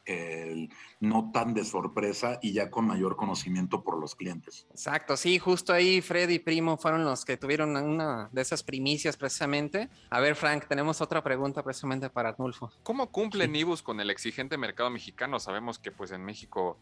no 1.00 1.30
tan 1.32 1.54
de 1.54 1.64
sorpresa 1.64 2.40
y 2.42 2.52
ya 2.52 2.72
con 2.72 2.88
mayor 2.88 3.16
conocimiento 3.16 3.84
por 3.84 4.00
los 4.00 4.16
clientes. 4.16 4.66
Exacto, 4.72 5.16
sí, 5.18 5.38
justo 5.38 5.72
ahí 5.72 6.02
Fred 6.02 6.30
y 6.30 6.40
Primo 6.40 6.78
fueron 6.78 7.06
los 7.06 7.26
que 7.26 7.38
tuvieron 7.38 7.78
una 7.78 8.28
de 8.32 8.42
esas 8.42 8.64
primicias 8.64 9.18
precisamente. 9.18 9.88
A 10.10 10.20
ver, 10.20 10.36
Frank, 10.36 10.66
tenemos 10.68 11.00
otra 11.00 11.24
pregunta 11.24 11.62
precisamente 11.62 12.10
para 12.10 12.30
Arnulfo. 12.30 12.72
¿Cómo 12.82 13.12
cumple 13.12 13.48
Nibus 13.48 13.84
con 13.84 14.00
el 14.00 14.10
exigente 14.10 14.58
mercado 14.58 14.90
mexicano? 14.90 15.40
Sabemos 15.40 15.78
que 15.78 15.92
pues 15.92 16.10
en 16.10 16.26
México 16.26 16.80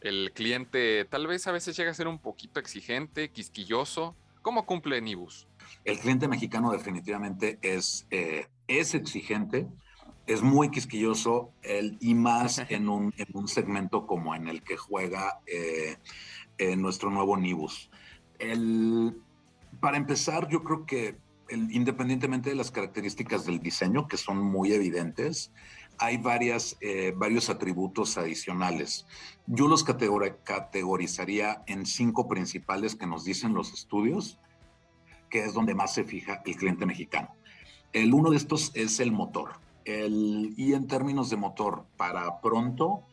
el 0.00 0.32
cliente 0.32 1.04
tal 1.04 1.26
vez 1.26 1.46
a 1.46 1.52
veces 1.52 1.76
llega 1.76 1.90
a 1.90 1.94
ser 1.94 2.08
un 2.08 2.18
poquito 2.18 2.60
exigente, 2.60 3.30
quisquilloso. 3.30 4.14
¿Cómo 4.42 4.66
cumple 4.66 5.00
Nibus? 5.00 5.48
El 5.84 5.98
cliente 5.98 6.28
mexicano 6.28 6.70
definitivamente 6.70 7.58
es, 7.62 8.06
eh, 8.10 8.46
es 8.68 8.94
exigente, 8.94 9.66
es 10.26 10.42
muy 10.42 10.70
quisquilloso 10.70 11.50
el, 11.62 11.96
y 12.00 12.14
más 12.14 12.58
en 12.68 12.88
un, 12.88 13.12
en 13.16 13.26
un, 13.32 13.48
segmento 13.48 14.06
como 14.06 14.34
en 14.34 14.48
el 14.48 14.62
que 14.62 14.76
juega 14.76 15.40
eh, 15.46 15.96
nuestro 16.76 17.10
nuevo 17.10 17.36
Nibus. 17.36 17.90
El, 18.38 19.16
para 19.80 19.96
empezar, 19.96 20.48
yo 20.48 20.62
creo 20.62 20.86
que 20.86 21.16
independientemente 21.48 22.50
de 22.50 22.56
las 22.56 22.70
características 22.70 23.46
del 23.46 23.60
diseño, 23.60 24.08
que 24.08 24.16
son 24.16 24.38
muy 24.38 24.72
evidentes, 24.72 25.52
hay 25.98 26.16
varias, 26.16 26.76
eh, 26.80 27.12
varios 27.16 27.50
atributos 27.50 28.18
adicionales. 28.18 29.06
Yo 29.46 29.68
los 29.68 29.84
categorizaría 29.84 31.62
en 31.66 31.86
cinco 31.86 32.28
principales 32.28 32.94
que 32.94 33.06
nos 33.06 33.24
dicen 33.24 33.54
los 33.54 33.72
estudios, 33.72 34.38
que 35.30 35.44
es 35.44 35.54
donde 35.54 35.74
más 35.74 35.94
se 35.94 36.04
fija 36.04 36.42
el 36.44 36.56
cliente 36.56 36.86
mexicano. 36.86 37.34
El 37.92 38.14
uno 38.14 38.30
de 38.30 38.36
estos 38.36 38.72
es 38.74 39.00
el 39.00 39.12
motor. 39.12 39.60
El, 39.84 40.54
y 40.56 40.74
en 40.74 40.86
términos 40.86 41.30
de 41.30 41.36
motor, 41.36 41.86
para 41.96 42.40
pronto 42.40 43.04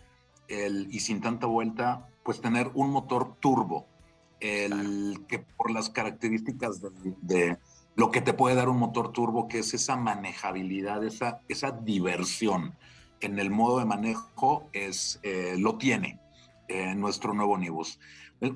el, 0.48 0.88
y 0.92 1.00
sin 1.00 1.22
tanta 1.22 1.48
vuelta, 1.48 2.10
pues 2.24 2.42
tener 2.42 2.72
un 2.74 2.90
motor 2.90 3.36
turbo, 3.40 3.86
el 4.40 5.26
que 5.28 5.40
por 5.40 5.72
las 5.72 5.90
características 5.90 6.82
de 7.22 7.58
lo 7.96 8.12
que 8.12 8.22
te 8.22 8.34
puede 8.34 8.56
dar 8.56 8.70
un 8.70 8.78
motor 8.78 9.12
turbo, 9.12 9.48
que 9.48 9.60
es 9.60 9.74
esa 9.74 9.96
manejabilidad, 9.96 11.04
esa, 11.04 11.42
esa 11.48 11.72
diversión 11.72 12.76
en 13.22 13.40
el 13.40 13.52
modo 13.52 13.80
de 13.80 13.86
manejo, 13.86 14.70
es, 14.74 15.20
eh, 15.24 15.56
lo 15.58 15.78
tiene 15.78 16.20
en 16.68 17.00
nuestro 17.00 17.34
nuevo 17.34 17.58
Nibus. 17.58 18.00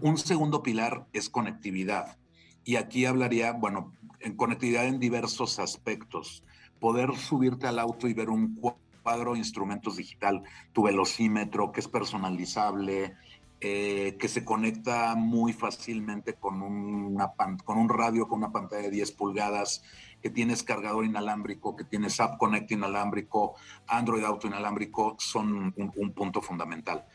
Un 0.02 0.18
segundo 0.18 0.64
pilar 0.64 1.08
es 1.14 1.30
conectividad. 1.30 2.18
Y 2.64 2.76
aquí 2.76 3.06
hablaría, 3.06 3.54
bueno, 3.54 3.94
en 4.20 4.36
conectividad 4.36 4.86
en 4.86 5.00
diversos 5.00 5.60
aspectos. 5.60 6.44
Poder 6.80 7.16
subirte 7.16 7.68
al 7.68 7.80
auto 7.80 8.08
y 8.08 8.14
ver 8.14 8.30
un 8.30 8.60
cuadro 9.04 9.34
de 9.34 9.40
instrumentos 9.40 9.96
digital, 9.96 10.44
tu 10.74 10.84
velocímetro, 10.84 11.72
que 11.72 11.80
es 11.80 11.88
personalizable, 11.88 13.16
eh, 13.60 14.18
que 14.20 14.28
se 14.28 14.46
conecta 14.46 15.16
muy 15.16 15.52
fácilmente 15.52 16.36
con, 16.36 16.62
una, 16.62 17.34
con 17.66 17.78
un 17.80 17.90
radio, 17.90 18.28
con 18.28 18.38
una 18.38 18.52
pantalla 18.52 18.84
de 18.84 18.92
10 18.92 19.14
pulgadas, 19.14 19.82
que 20.22 20.30
tienes 20.30 20.62
cargador 20.62 21.06
inalámbrico, 21.06 21.76
que 21.76 21.84
tienes 21.84 22.20
App 22.20 22.38
Connect 22.38 22.72
inalámbrico, 22.72 23.56
Android 23.88 24.24
Auto 24.24 24.46
inalámbrico, 24.46 25.16
son 25.18 25.74
un, 25.76 26.12
punto 26.12 26.42
fundamental. 26.42 27.06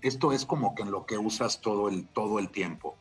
Esto 0.00 0.32
es 0.32 0.46
como 0.46 0.74
que 0.74 0.82
en 0.82 0.90
lo 0.90 1.04
que 1.04 1.18
usas 1.18 1.60
todo 1.60 1.90
el, 1.90 2.06
todo 2.06 2.38
el 2.38 2.48
tiempo. 2.48 2.96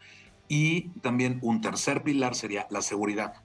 Y 0.49 0.89
también 0.99 1.39
un 1.41 1.61
tercer 1.61 2.03
pilar 2.03 2.35
sería 2.35 2.67
la 2.69 2.81
seguridad. 2.81 3.35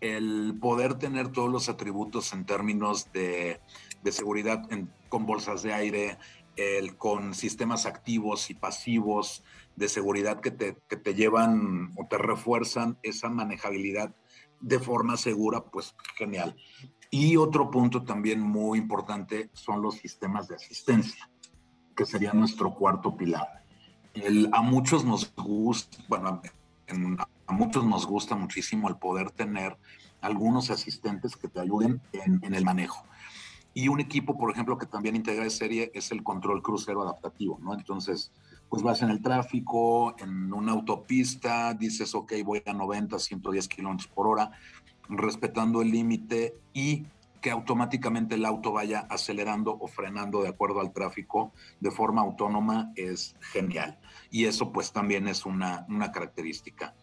El 0.00 0.56
poder 0.60 0.94
tener 0.94 1.32
todos 1.32 1.50
los 1.50 1.68
atributos 1.68 2.32
en 2.32 2.46
términos 2.46 3.12
de, 3.12 3.60
de 4.04 4.12
seguridad 4.12 4.62
con 5.08 5.26
bolsas 5.26 5.62
de 5.62 5.74
aire, 5.74 6.18
con 6.98 7.34
sistemas 7.34 7.86
activos 7.86 8.50
y 8.50 8.54
pasivos 8.54 9.42
de 9.76 9.88
seguridad 9.88 10.40
que 10.40 10.50
te, 10.50 10.76
que 10.88 10.96
te 10.96 11.14
llevan 11.14 11.92
o 11.96 12.06
te 12.06 12.18
refuerzan 12.18 12.98
esa 13.02 13.28
manejabilidad 13.30 14.14
de 14.60 14.78
forma 14.78 15.16
segura, 15.16 15.64
pues 15.64 15.94
genial. 16.16 16.54
Y 17.10 17.36
otro 17.36 17.70
punto 17.70 18.04
también 18.04 18.40
muy 18.40 18.78
importante 18.78 19.50
son 19.52 19.82
los 19.82 19.94
sistemas 19.96 20.48
de 20.48 20.56
asistencia, 20.56 21.30
que 21.96 22.04
sería 22.04 22.32
nuestro 22.32 22.74
cuarto 22.74 23.16
pilar. 23.16 23.64
El, 24.12 24.50
a 24.52 24.60
muchos 24.60 25.04
nos 25.04 25.34
gusta, 25.34 25.96
bueno, 26.08 26.42
a 27.46 27.52
muchos 27.52 27.84
nos 27.84 28.06
gusta 28.06 28.34
muchísimo 28.36 28.88
el 28.88 28.96
poder 28.96 29.30
tener 29.30 29.76
algunos 30.20 30.70
asistentes 30.70 31.36
que 31.36 31.48
te 31.48 31.60
ayuden 31.60 32.02
en, 32.12 32.40
en 32.44 32.54
el 32.54 32.64
manejo 32.64 33.04
Y 33.72 33.88
un 33.88 34.00
equipo, 34.00 34.36
por 34.36 34.50
ejemplo, 34.50 34.78
que 34.78 34.86
también 34.86 35.16
integra 35.16 35.44
de 35.44 35.50
serie 35.50 35.92
es 35.94 36.10
el 36.10 36.24
control 36.24 36.62
crucero 36.62 37.02
adaptativo, 37.02 37.58
¿no? 37.62 37.74
Entonces, 37.74 38.32
pues 38.68 38.82
vas 38.82 39.02
en 39.02 39.10
el 39.10 39.20
tráfico, 39.20 40.14
en 40.18 40.52
una 40.52 40.72
autopista, 40.72 41.74
dices, 41.74 42.14
ok, 42.14 42.32
voy 42.44 42.62
a 42.66 42.72
90, 42.72 43.18
110 43.18 43.68
kilómetros 43.68 44.08
por 44.08 44.26
hora, 44.26 44.50
respetando 45.08 45.82
el 45.82 45.90
límite 45.90 46.56
y 46.72 47.06
que 47.40 47.50
automáticamente 47.50 48.34
el 48.34 48.44
auto 48.44 48.72
vaya 48.72 49.06
acelerando 49.08 49.76
o 49.80 49.86
frenando 49.86 50.42
de 50.42 50.48
acuerdo 50.48 50.80
al 50.80 50.92
tráfico 50.92 51.52
de 51.80 51.90
forma 51.90 52.20
autónoma 52.20 52.92
es 52.96 53.34
genial. 53.40 53.98
Y 54.30 54.44
eso 54.44 54.72
pues 54.72 54.92
también 54.92 55.26
es 55.26 55.46
una, 55.46 55.86
una 55.88 56.12
característica. 56.12 56.94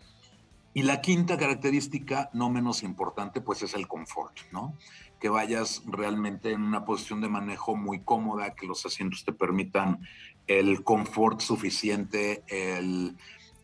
Y 0.74 0.83
la 0.83 1.01
quinta 1.01 1.38
característica, 1.38 2.29
no 2.33 2.51
menos 2.51 2.83
importante, 2.83 3.41
pues 3.41 3.63
es 3.63 3.74
el 3.74 3.88
confort, 3.88 4.38
¿no? 4.51 4.75
Que 5.19 5.29
vayas 5.29 5.83
realmente 5.86 6.51
en 6.51 6.62
una 6.62 6.86
posición 6.86 7.21
de 7.21 7.29
manejo 7.29 7.75
muy 7.75 8.01
cómoda, 8.01 8.53
que 8.55 8.67
los 8.67 8.86
asientos 8.86 9.25
te 9.25 9.33
permitan 9.33 10.00
el 10.47 10.83
confort 10.83 11.41
suficiente 11.41 12.43
el, 12.47 13.15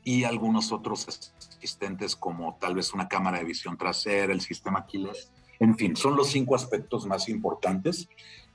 y 0.04 0.24
algunos 0.24 0.72
otros 0.72 1.08
asistentes 1.08 2.16
como 2.16 2.58
tal 2.60 2.76
vez 2.76 2.94
una 2.94 3.08
cámara 3.08 3.38
de 3.38 3.46
visión 3.46 3.78
trasera, 3.78 4.34
el 4.34 4.42
sistema 4.42 4.86
keyless. 4.86 5.32
En 5.60 5.78
fin, 5.78 5.96
son 5.96 6.16
los 6.16 6.30
cinco 6.30 6.56
aspectos 6.56 7.06
más 7.06 7.30
importantes 7.30 8.10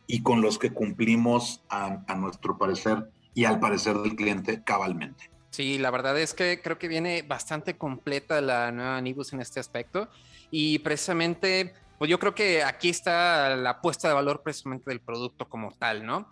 y 0.06 0.22
con 0.22 0.40
los 0.40 0.58
que 0.58 0.70
cumplimos 0.70 1.62
a, 1.68 2.04
a 2.06 2.14
nuestro 2.16 2.58
parecer 2.58 3.10
y 3.34 3.44
al 3.44 3.60
parecer 3.60 3.96
del 3.98 4.16
cliente 4.16 4.62
cabalmente. 4.64 5.30
Sí, 5.50 5.78
la 5.78 5.90
verdad 5.90 6.18
es 6.18 6.34
que 6.34 6.60
creo 6.62 6.78
que 6.78 6.88
viene 6.88 7.22
bastante 7.22 7.76
completa 7.76 8.40
la 8.40 8.70
nueva 8.70 9.00
Nibus 9.00 9.32
en 9.32 9.40
este 9.40 9.60
aspecto 9.60 10.08
y 10.50 10.78
precisamente, 10.80 11.74
pues 11.98 12.10
yo 12.10 12.18
creo 12.18 12.34
que 12.34 12.62
aquí 12.62 12.88
está 12.88 13.56
la 13.56 13.80
puesta 13.80 14.08
de 14.08 14.14
valor 14.14 14.42
precisamente 14.42 14.90
del 14.90 15.00
producto 15.00 15.48
como 15.48 15.72
tal, 15.72 16.06
¿no? 16.06 16.28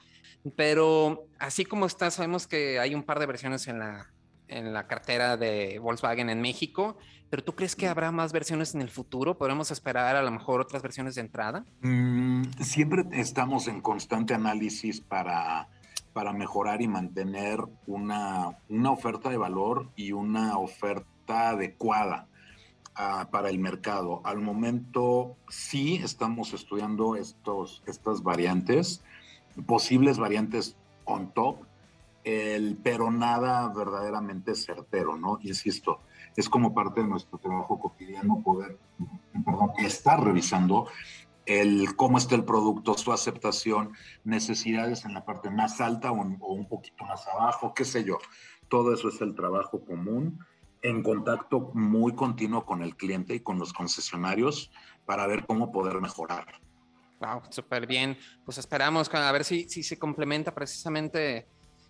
Pero 0.56 1.26
así 1.38 1.64
como 1.64 1.86
está, 1.86 2.10
sabemos 2.10 2.46
que 2.46 2.78
hay 2.78 2.94
un 2.94 3.02
par 3.02 3.18
de 3.18 3.26
versiones 3.26 3.66
en 3.66 3.80
la, 3.80 4.12
en 4.48 4.72
la 4.72 4.86
cartera 4.86 5.36
de 5.36 5.78
Volkswagen 5.80 6.30
en 6.30 6.40
México, 6.40 6.96
pero 7.28 7.42
¿tú 7.42 7.56
crees 7.56 7.74
que 7.74 7.88
habrá 7.88 8.12
más 8.12 8.32
versiones 8.32 8.74
en 8.76 8.80
el 8.80 8.90
futuro? 8.90 9.36
¿Podemos 9.36 9.72
esperar 9.72 10.14
a 10.14 10.22
lo 10.22 10.30
mejor 10.30 10.60
otras 10.60 10.82
versiones 10.82 11.16
de 11.16 11.22
entrada? 11.22 11.64
Mm, 11.80 12.44
siempre 12.60 13.04
estamos 13.12 13.66
en 13.66 13.80
constante 13.80 14.34
análisis 14.34 15.00
para 15.00 15.68
para 16.16 16.32
mejorar 16.32 16.80
y 16.80 16.88
mantener 16.88 17.60
una, 17.86 18.56
una 18.70 18.90
oferta 18.90 19.28
de 19.28 19.36
valor 19.36 19.90
y 19.96 20.12
una 20.12 20.56
oferta 20.56 21.50
adecuada 21.50 22.26
uh, 22.98 23.30
para 23.30 23.50
el 23.50 23.58
mercado. 23.58 24.20
Al 24.24 24.40
momento 24.40 25.36
sí 25.48 26.00
estamos 26.02 26.52
estudiando 26.52 27.16
estos, 27.16 27.82
estas 27.86 28.22
variantes, 28.22 29.02
posibles 29.66 30.18
variantes 30.18 30.76
on 31.04 31.32
top, 31.32 31.64
el, 32.24 32.76
pero 32.82 33.10
nada 33.10 33.68
verdaderamente 33.68 34.54
certero, 34.54 35.16
¿no? 35.16 35.38
Insisto, 35.42 36.00
es 36.36 36.48
como 36.48 36.74
parte 36.74 37.00
de 37.00 37.08
nuestro 37.08 37.38
trabajo 37.38 37.78
cotidiano 37.78 38.42
poder, 38.42 38.78
estar 39.78 40.22
revisando 40.22 40.88
el 41.46 41.94
cómo 41.94 42.18
está 42.18 42.34
el 42.34 42.44
producto, 42.44 42.94
su 42.94 43.12
aceptación, 43.12 43.92
necesidades 44.24 45.04
en 45.04 45.14
la 45.14 45.24
parte 45.24 45.48
más 45.48 45.80
alta 45.80 46.10
o, 46.10 46.16
un 46.16 46.68
poquito 46.68 47.04
más 47.04 47.26
abajo, 47.28 47.72
qué 47.72 47.84
sé 47.84 48.04
yo. 48.04 48.18
Todo 48.68 48.92
eso 48.92 49.08
es 49.08 49.20
el 49.20 49.34
trabajo 49.34 49.80
común 49.84 50.40
en 50.88 51.02
contacto 51.02 51.70
muy 51.74 52.14
continuo 52.14 52.64
con 52.64 52.82
el 52.82 52.96
cliente 52.96 53.34
y 53.34 53.40
con 53.40 53.58
los 53.58 53.72
concesionarios 53.72 54.70
para 55.04 55.26
ver 55.26 55.44
cómo 55.46 55.72
poder 55.72 56.00
mejorar. 56.00 56.46
Wow, 57.20 57.42
súper 57.50 57.86
bien. 57.86 58.16
Pues 58.44 58.58
esperamos 58.58 59.12
a 59.12 59.32
ver 59.32 59.44
si, 59.44 59.68
si 59.68 59.82
se 59.82 59.98
complementa 59.98 60.54
precisamente 60.54 61.46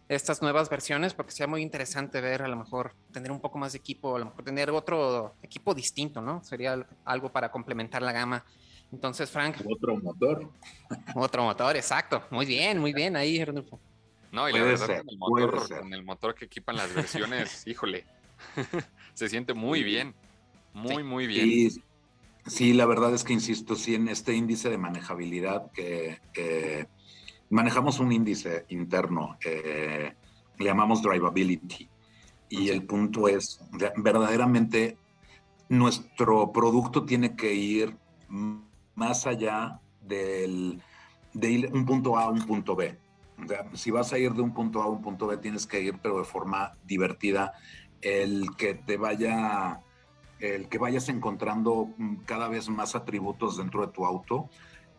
estas 0.09 0.41
nuevas 0.41 0.71
versiones, 0.71 1.15
porque 1.15 1.33
sea 1.33 1.47
muy 1.47 1.63
interesante 1.63 2.21
ver 2.21 2.43
a 2.43 2.49
lo 2.49 2.57
mejor 2.57 2.95
tener 3.13 3.33
un 3.33 3.41
poco 3.41 3.59
más 3.59 3.73
de 3.73 3.79
equipo, 3.79 4.17
a 4.17 4.21
lo 4.21 4.27
mejor 4.27 4.45
tener 4.45 4.71
otro 4.71 5.35
equipo 5.43 5.75
distinto, 5.75 6.21
¿no? 6.21 6.43
Sería 6.45 6.87
algo 7.05 7.31
para 7.31 7.51
complementar 7.51 8.03
la 8.03 8.13
gama. 8.13 8.45
Entonces, 8.93 9.29
Frank. 9.29 9.57
Otro 9.69 9.97
motor. 9.97 10.49
Otro 11.17 11.43
motor, 11.43 11.75
exacto. 11.77 12.23
Muy 12.31 12.47
bien, 12.47 12.79
muy 12.79 12.93
bien 12.93 13.17
ahí, 13.17 13.45
No, 14.31 14.49
y 14.49 14.53
la 14.53 14.63
verdad, 14.63 14.87
con, 14.87 15.09
el 15.09 15.19
motor, 15.19 15.69
con 15.81 15.93
el 15.93 16.05
motor 16.05 16.35
que 16.37 16.45
equipan 16.45 16.77
las 16.77 16.95
versiones, 16.95 17.67
híjole, 17.67 18.07
se 19.15 19.29
siente 19.29 19.55
muy 19.55 19.83
bien. 19.83 20.15
Muy, 20.73 21.03
muy 21.03 21.27
bien. 21.27 21.71
Sí, 22.47 22.73
la 22.73 22.87
verdad 22.87 23.13
es 23.13 23.25
que 23.25 23.33
insisto, 23.33 23.75
sí, 23.75 23.95
en 23.95 24.09
este 24.09 24.35
índice 24.35 24.71
de 24.71 24.79
manejabilidad 24.79 25.73
que, 25.73 26.87
manejamos 27.51 27.99
un 27.99 28.13
índice 28.13 28.67
interno, 28.69 29.37
eh, 29.45 30.15
le 30.59 30.65
llamamos 30.65 31.03
drivability. 31.03 31.89
Y 32.49 32.69
el 32.69 32.85
punto 32.85 33.27
es, 33.27 33.61
verdaderamente, 33.97 34.97
nuestro 35.69 36.53
producto 36.53 37.05
tiene 37.05 37.35
que 37.35 37.53
ir 37.55 37.97
más 38.95 39.27
allá 39.27 39.81
del, 40.03 40.81
de 41.33 41.51
ir 41.51 41.71
un 41.73 41.85
punto 41.85 42.17
A 42.17 42.25
a 42.25 42.29
un 42.31 42.47
punto 42.47 42.77
B. 42.77 42.97
si 43.75 43.91
vas 43.91 44.13
a 44.13 44.19
ir 44.19 44.33
de 44.33 44.43
un 44.43 44.55
punto 44.55 44.81
A 44.81 44.85
a 44.85 44.89
un 44.89 45.03
punto 45.03 45.27
B, 45.27 45.37
tienes 45.39 45.67
que 45.67 45.81
ir, 45.81 45.99
pero 46.01 46.19
de 46.19 46.25
forma 46.25 46.75
divertida. 46.85 47.53
El 48.07 48.55
que 48.57 48.75
te 48.75 48.97
vaya, 48.97 49.81
el 50.39 50.69
que 50.69 50.79
vayas 50.79 51.09
encontrando 51.09 51.89
cada 52.25 52.47
vez 52.47 52.69
más 52.69 52.95
atributos 52.95 53.57
dentro 53.57 53.85
de 53.85 53.93
tu 53.93 54.07
auto 54.07 54.49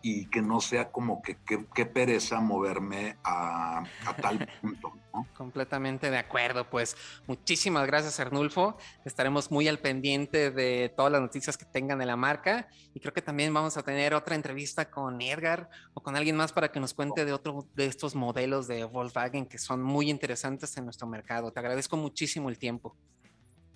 y 0.01 0.27
que 0.27 0.41
no 0.41 0.61
sea 0.61 0.91
como 0.91 1.21
que 1.21 1.37
qué 1.73 1.85
pereza 1.85 2.39
moverme 2.39 3.17
a, 3.23 3.83
tal 4.21 4.47
punto. 4.61 4.93
Completamente 5.35 6.11
de 6.11 6.17
acuerdo, 6.17 6.69
pues 6.69 6.95
muchísimas 7.25 7.87
gracias 7.87 8.19
Arnulfo, 8.19 8.77
estaremos 9.03 9.51
muy 9.51 9.67
al 9.67 9.79
pendiente 9.79 10.51
de 10.51 10.93
todas 10.95 11.11
las 11.11 11.21
noticias 11.21 11.57
que 11.57 11.65
tengan 11.65 11.99
de 11.99 12.05
la 12.05 12.15
marca 12.15 12.67
y 12.93 12.99
creo 12.99 13.13
que 13.13 13.21
también 13.21 13.53
vamos 13.53 13.77
a 13.77 13.83
tener 13.83 14.13
otra 14.13 14.35
entrevista 14.35 14.89
con 14.89 15.19
Edgar 15.21 15.69
o 15.93 16.01
con 16.01 16.15
alguien 16.15 16.35
más 16.35 16.53
para 16.53 16.71
que 16.71 16.79
nos 16.79 16.93
cuente 16.93 17.25
de 17.25 17.33
otro 17.33 17.65
de 17.75 17.87
estos 17.87 18.13
modelos 18.15 18.67
de 18.67 18.83
Volkswagen 18.83 19.47
que 19.47 19.57
son 19.57 19.81
muy 19.81 20.09
interesantes 20.09 20.77
en 20.77 20.85
nuestro 20.85 21.07
mercado. 21.07 21.51
Te 21.51 21.59
agradezco 21.59 21.97
muchísimo 21.97 22.49
el 22.49 22.59
tiempo. 22.59 22.95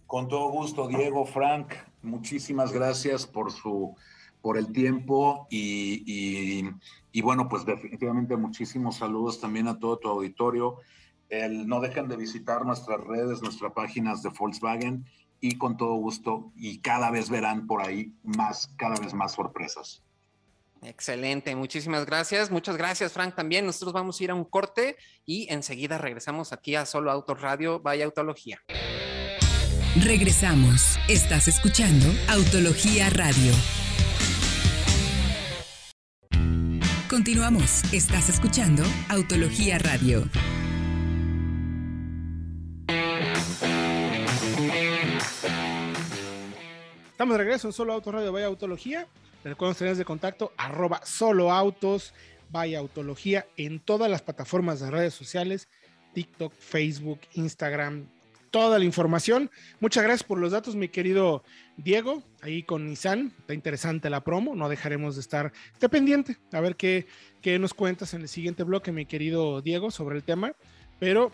Con 0.05 0.27
todo 0.27 0.49
gusto, 0.49 0.88
Diego, 0.89 1.25
Frank, 1.25 1.73
muchísimas 2.01 2.73
gracias 2.73 3.25
por 3.25 3.49
su 3.51 3.95
por 4.41 4.58
el 4.58 4.71
tiempo 4.71 5.47
y, 5.49 6.63
y, 7.12 7.21
bueno, 7.21 7.47
pues 7.47 7.65
definitivamente 7.65 8.36
muchísimos 8.36 8.97
saludos 8.97 9.39
también 9.39 9.67
a 9.67 9.80
todo 9.80 9.97
tu 9.97 10.10
auditorio. 10.10 10.77
El, 11.30 11.67
no 11.67 11.80
dejen 11.80 12.08
de 12.08 12.17
visitar 12.17 12.65
nuestras 12.65 12.99
redes, 13.01 13.41
nuestras 13.41 13.71
páginas 13.73 14.21
de 14.23 14.30
Volkswagen 14.30 15.06
y 15.39 15.58
con 15.58 15.77
todo 15.77 15.93
gusto 15.95 16.51
y 16.56 16.80
cada 16.80 17.10
vez 17.12 17.30
verán 17.30 17.67
por 17.67 17.82
ahí 17.82 18.13
más, 18.23 18.73
cada 18.77 18.95
vez 18.95 19.13
más 19.13 19.34
sorpresas. 19.34 20.04
Excelente, 20.84 21.56
muchísimas 21.56 22.06
gracias. 22.06 22.49
Muchas 22.49 22.75
gracias, 22.75 23.13
Frank, 23.13 23.36
también. 23.36 23.65
Nosotros 23.65 23.93
vamos 23.93 24.19
a 24.19 24.23
ir 24.23 24.32
a 24.32 24.36
un 24.36 24.45
corte 24.45 24.97
y 25.25 25.47
enseguida 25.51 25.99
regresamos 25.99 26.54
aquí 26.54 26.75
a 26.75 26.86
Solo 26.86 27.12
Auto 27.12 27.36
Radio, 27.36 27.80
Vaya 27.80 28.06
Autología. 28.06 28.63
Regresamos. 30.04 30.97
Estás 31.08 31.47
escuchando 31.47 32.08
Autología 32.30 33.10
Radio. 33.10 33.51
Continuamos. 37.12 37.84
Estás 37.91 38.30
escuchando 38.30 38.84
Autología 39.10 39.78
Radio. 39.80 40.24
Estamos 47.12 47.34
de 47.34 47.38
regreso 47.38 47.67
en 47.67 47.74
Solo 47.74 47.91
Autos 47.91 48.13
Radio 48.13 48.32
Vaya 48.32 48.45
Autología. 48.45 49.08
Recuerden 49.43 49.78
tener 49.78 49.97
de 49.97 50.06
contacto 50.06 50.54
arroba 50.56 51.02
solo 51.04 51.52
autos 51.52 52.13
vaya 52.50 52.80
autología 52.80 53.45
en 53.58 53.82
todas 53.82 54.10
las 54.10 54.21
plataformas 54.21 54.80
de 54.80 54.89
redes 54.89 55.13
sociales, 55.13 55.67
TikTok, 56.13 56.54
Facebook, 56.54 57.19
Instagram, 57.34 58.08
toda 58.51 58.77
la 58.77 58.85
información. 58.85 59.49
Muchas 59.79 60.03
gracias 60.03 60.23
por 60.23 60.37
los 60.37 60.51
datos, 60.51 60.75
mi 60.75 60.89
querido 60.89 61.43
Diego, 61.77 62.21
ahí 62.41 62.63
con 62.63 62.85
Nissan. 62.85 63.33
Está 63.39 63.53
interesante 63.53 64.09
la 64.09 64.23
promo, 64.23 64.55
no 64.55 64.69
dejaremos 64.69 65.15
de 65.15 65.21
estar 65.21 65.51
esté 65.73 65.89
pendiente 65.89 66.37
a 66.51 66.59
ver 66.59 66.75
qué, 66.75 67.07
qué 67.41 67.57
nos 67.57 67.73
cuentas 67.73 68.13
en 68.13 68.21
el 68.21 68.27
siguiente 68.27 68.63
bloque, 68.63 68.91
mi 68.91 69.05
querido 69.05 69.61
Diego, 69.61 69.89
sobre 69.89 70.17
el 70.17 70.23
tema. 70.23 70.53
Pero 70.99 71.31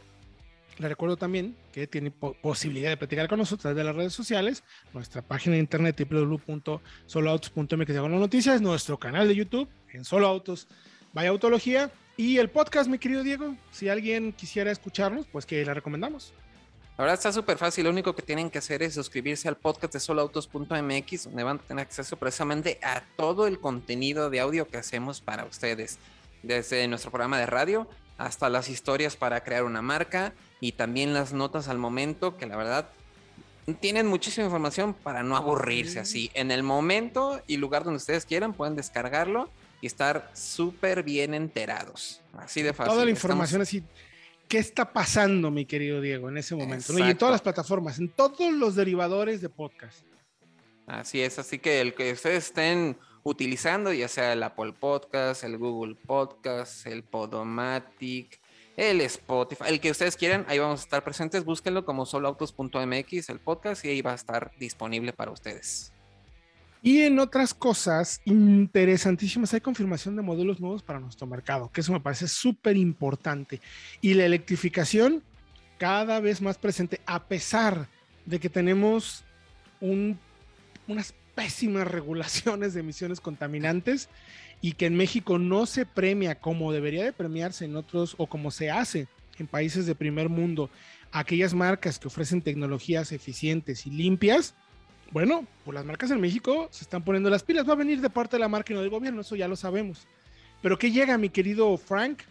le 0.77 0.88
recuerdo 0.88 1.17
también 1.17 1.58
que 1.73 1.88
tiene 1.88 2.12
posibilidad 2.12 2.89
de 2.89 2.97
platicar 2.97 3.27
con 3.27 3.39
nosotros 3.39 3.75
de 3.75 3.84
las 3.84 3.95
redes 3.95 4.13
sociales, 4.13 4.63
nuestra 4.93 5.21
página 5.21 5.56
de 5.56 5.60
internet 5.60 6.08
www.soloautos.mx 6.10 7.88
de 7.88 8.10
noticias, 8.10 8.62
nuestro 8.62 8.97
canal 8.99 9.27
de 9.27 9.36
YouTube 9.36 9.67
en 9.91 10.06
Solo 10.06 10.27
Autos, 10.27 10.67
Vaya 11.13 11.30
Autología 11.30 11.91
y 12.15 12.38
el 12.38 12.49
podcast, 12.49 12.89
mi 12.89 12.99
querido 12.99 13.23
Diego. 13.23 13.56
Si 13.71 13.89
alguien 13.89 14.34
quisiera 14.34 14.71
escucharnos, 14.71 15.25
pues 15.27 15.45
que 15.45 15.65
le 15.65 15.73
recomendamos. 15.73 16.34
La 16.97 17.03
verdad 17.03 17.13
está 17.13 17.31
súper 17.31 17.60
fácil. 17.60 17.83
Lo 17.83 17.91
único 17.91 18.15
que 18.15 18.23
tienen 18.23 18.49
que 18.49 18.57
hacer 18.57 18.81
es 18.81 18.95
suscribirse 18.95 19.47
al 19.47 19.55
podcast 19.55 19.93
de 19.93 19.99
soloautos.mx, 19.99 21.25
donde 21.25 21.43
van 21.43 21.57
a 21.57 21.62
tener 21.62 21.86
acceso 21.86 22.17
precisamente 22.17 22.79
a 22.81 23.03
todo 23.15 23.45
el 23.45 23.60
contenido 23.60 24.31
de 24.31 24.39
audio 24.39 24.67
que 24.67 24.77
hacemos 24.77 25.21
para 25.21 25.45
ustedes. 25.45 25.99
Desde 26.41 26.88
nuestro 26.88 27.12
programa 27.12 27.38
de 27.38 27.45
radio 27.45 27.88
hasta 28.17 28.49
las 28.49 28.67
historias 28.67 29.15
para 29.15 29.43
crear 29.43 29.63
una 29.63 29.83
marca 29.83 30.33
y 30.60 30.71
también 30.71 31.13
las 31.13 31.33
notas 31.33 31.67
al 31.67 31.77
momento, 31.77 32.36
que 32.36 32.47
la 32.47 32.57
verdad 32.57 32.89
tienen 33.79 34.07
muchísima 34.07 34.45
información 34.45 34.95
para 34.95 35.21
no 35.21 35.38
aburrirse 35.38 35.99
así. 35.99 36.31
En 36.33 36.49
el 36.49 36.63
momento 36.63 37.43
y 37.45 37.57
lugar 37.57 37.83
donde 37.83 37.97
ustedes 37.97 38.25
quieran, 38.25 38.53
pueden 38.53 38.75
descargarlo 38.75 39.51
y 39.81 39.86
estar 39.86 40.31
súper 40.33 41.03
bien 41.03 41.36
enterados. 41.36 42.21
Así 42.36 42.63
de 42.63 42.73
fácil. 42.73 42.93
Toda 42.93 43.05
la 43.05 43.12
información 43.12 43.62
así 43.62 43.83
qué 44.47 44.57
está 44.57 44.93
pasando, 44.93 45.51
mi 45.51 45.65
querido 45.65 46.01
Diego, 46.01 46.29
en 46.29 46.38
ese 46.38 46.55
momento. 46.55 46.97
Y 46.97 47.01
en 47.01 47.17
todas 47.17 47.33
las 47.33 47.41
plataformas, 47.41 47.99
en 47.99 48.10
todos 48.10 48.51
los 48.53 48.75
derivadores 48.75 49.41
de 49.41 49.49
podcast. 49.49 50.05
Así 50.86 51.21
es, 51.21 51.38
así 51.38 51.60
que 51.60 51.81
el 51.81 51.93
que 51.93 52.13
ustedes 52.13 52.45
estén 52.45 52.97
utilizando, 53.23 53.91
ya 53.91 54.07
sea 54.07 54.33
el 54.33 54.43
Apple 54.43 54.73
Podcast, 54.73 55.43
el 55.43 55.57
Google 55.57 55.95
Podcast, 55.95 56.88
el 56.88 57.03
Podomatic, 57.03 58.39
el 58.77 59.01
Spotify, 59.01 59.65
el 59.67 59.81
que 59.81 59.91
ustedes 59.91 60.15
quieran, 60.15 60.45
ahí 60.47 60.60
vamos 60.60 60.79
a 60.79 60.83
estar 60.83 61.03
presentes. 61.03 61.43
Búsquenlo 61.43 61.83
como 61.83 62.05
soloautos.mx, 62.05 63.29
el 63.29 63.39
podcast, 63.39 63.83
y 63.83 63.89
ahí 63.89 64.01
va 64.01 64.12
a 64.13 64.15
estar 64.15 64.51
disponible 64.57 65.12
para 65.12 65.31
ustedes. 65.31 65.91
Y 66.88 67.02
en 67.02 67.19
otras 67.19 67.54
cosas 67.54 68.21
interesantísimas, 68.23 69.54
hay 69.54 69.60
confirmación 69.60 70.15
de 70.15 70.21
modelos 70.21 70.62
nuevos 70.62 70.82
para 70.82 71.02
nuestro 71.02 71.28
mercado, 71.28 71.69
que 71.69 71.82
eso 71.82 71.91
me 71.91 72.00
parece 72.00 72.30
súper 72.30 72.78
importante. 72.78 73.60
Y 74.00 74.13
la 74.13 74.23
electrificación 74.23 75.21
cada 75.78 76.21
vez 76.21 76.41
más 76.41 76.58
presente, 76.58 77.02
a 77.06 77.26
pesar 77.26 77.89
de 78.26 78.39
que 78.39 78.47
tenemos 78.47 79.26
unas 79.82 81.13
pésimas 81.36 81.91
regulaciones 81.91 82.73
de 82.73 82.80
emisiones 82.80 83.19
contaminantes 83.19 84.08
y 84.62 84.71
que 84.71 84.86
en 84.86 84.95
México 84.95 85.39
no 85.39 85.65
se 85.65 85.86
premia 85.86 86.39
como 86.39 86.71
debería 86.71 87.04
de 87.04 87.12
premiarse 87.12 87.65
en 87.65 87.76
otros 87.76 88.15
o 88.17 88.28
como 88.28 88.50
se 88.50 88.71
hace 88.71 89.10
en 89.39 89.47
países 89.47 89.88
de 89.88 89.93
primer 89.93 90.30
mundo, 90.30 90.69
aquellas 91.12 91.54
marcas 91.54 92.00
que 92.00 92.08
ofrecen 92.08 92.41
tecnologías 92.41 93.12
eficientes 93.12 93.86
y 93.86 93.89
limpias 93.89 94.56
bueno, 95.12 95.46
pues 95.63 95.76
las 95.76 95.86
marcas 95.86 96.12
en 96.12 96.22
México 96.22 96.67
se 96.72 96.84
están 96.84 97.04
poniendo 97.04 97.30
las 97.30 97.43
pilas. 97.43 97.67
Va 97.67 97.74
a 97.74 97.78
venir 97.78 98.02
de 98.02 98.10
parte 98.10 98.36
de 98.36 98.39
la 98.39 98.48
marca 98.48 98.74
y 98.74 98.76
no 98.76 98.82
del 98.82 98.89
gobierno, 98.89 99.22
eso 99.22 99.36
ya 99.36 99.48
lo 99.48 99.56
sabemos. 99.56 100.08
Pero 100.62 100.78
¿qué 100.78 100.91
llega, 100.91 101.17
mi 101.17 101.30
querido 101.30 101.78
Frank? 101.78 102.24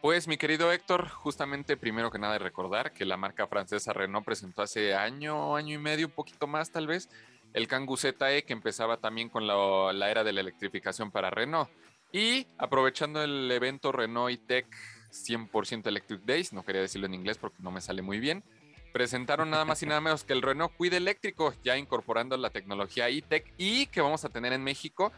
Pues 0.00 0.28
mi 0.28 0.36
querido 0.36 0.70
Héctor, 0.70 1.08
justamente 1.08 1.76
primero 1.76 2.10
que 2.10 2.20
nada 2.20 2.38
recordar 2.38 2.92
que 2.92 3.04
la 3.04 3.16
marca 3.16 3.48
francesa 3.48 3.92
Renault 3.92 4.24
presentó 4.24 4.62
hace 4.62 4.94
año, 4.94 5.56
año 5.56 5.74
y 5.74 5.78
medio, 5.78 6.06
un 6.06 6.12
poquito 6.12 6.46
más 6.46 6.70
tal 6.70 6.86
vez, 6.86 7.08
el 7.52 7.66
Kangoo 7.66 7.96
ZE 7.96 8.14
que 8.44 8.52
empezaba 8.52 8.98
también 8.98 9.28
con 9.28 9.48
la, 9.48 9.92
la 9.92 10.10
era 10.10 10.22
de 10.22 10.32
la 10.32 10.40
electrificación 10.40 11.10
para 11.10 11.30
Renault. 11.30 11.68
Y 12.12 12.46
aprovechando 12.58 13.22
el 13.22 13.50
evento 13.50 13.90
Renault 13.90 14.32
e-Tech 14.32 14.66
100% 15.10 15.86
Electric 15.88 16.22
Days, 16.22 16.52
no 16.52 16.62
quería 16.62 16.80
decirlo 16.82 17.06
en 17.06 17.14
inglés 17.14 17.38
porque 17.38 17.60
no 17.60 17.72
me 17.72 17.80
sale 17.80 18.00
muy 18.00 18.20
bien, 18.20 18.44
presentaron 18.98 19.48
nada 19.48 19.64
más 19.64 19.80
y 19.84 19.86
nada 19.86 20.00
menos 20.00 20.24
que 20.24 20.32
el 20.32 20.42
Renault 20.42 20.74
Cuide 20.76 20.96
eléctrico, 20.96 21.54
ya 21.62 21.78
incorporando 21.78 22.36
la 22.36 22.50
tecnología 22.50 23.08
e-tech 23.08 23.54
y 23.56 23.86
que 23.86 24.00
vamos 24.00 24.24
a 24.24 24.28
tener 24.28 24.52
en 24.52 24.64
México 24.64 25.12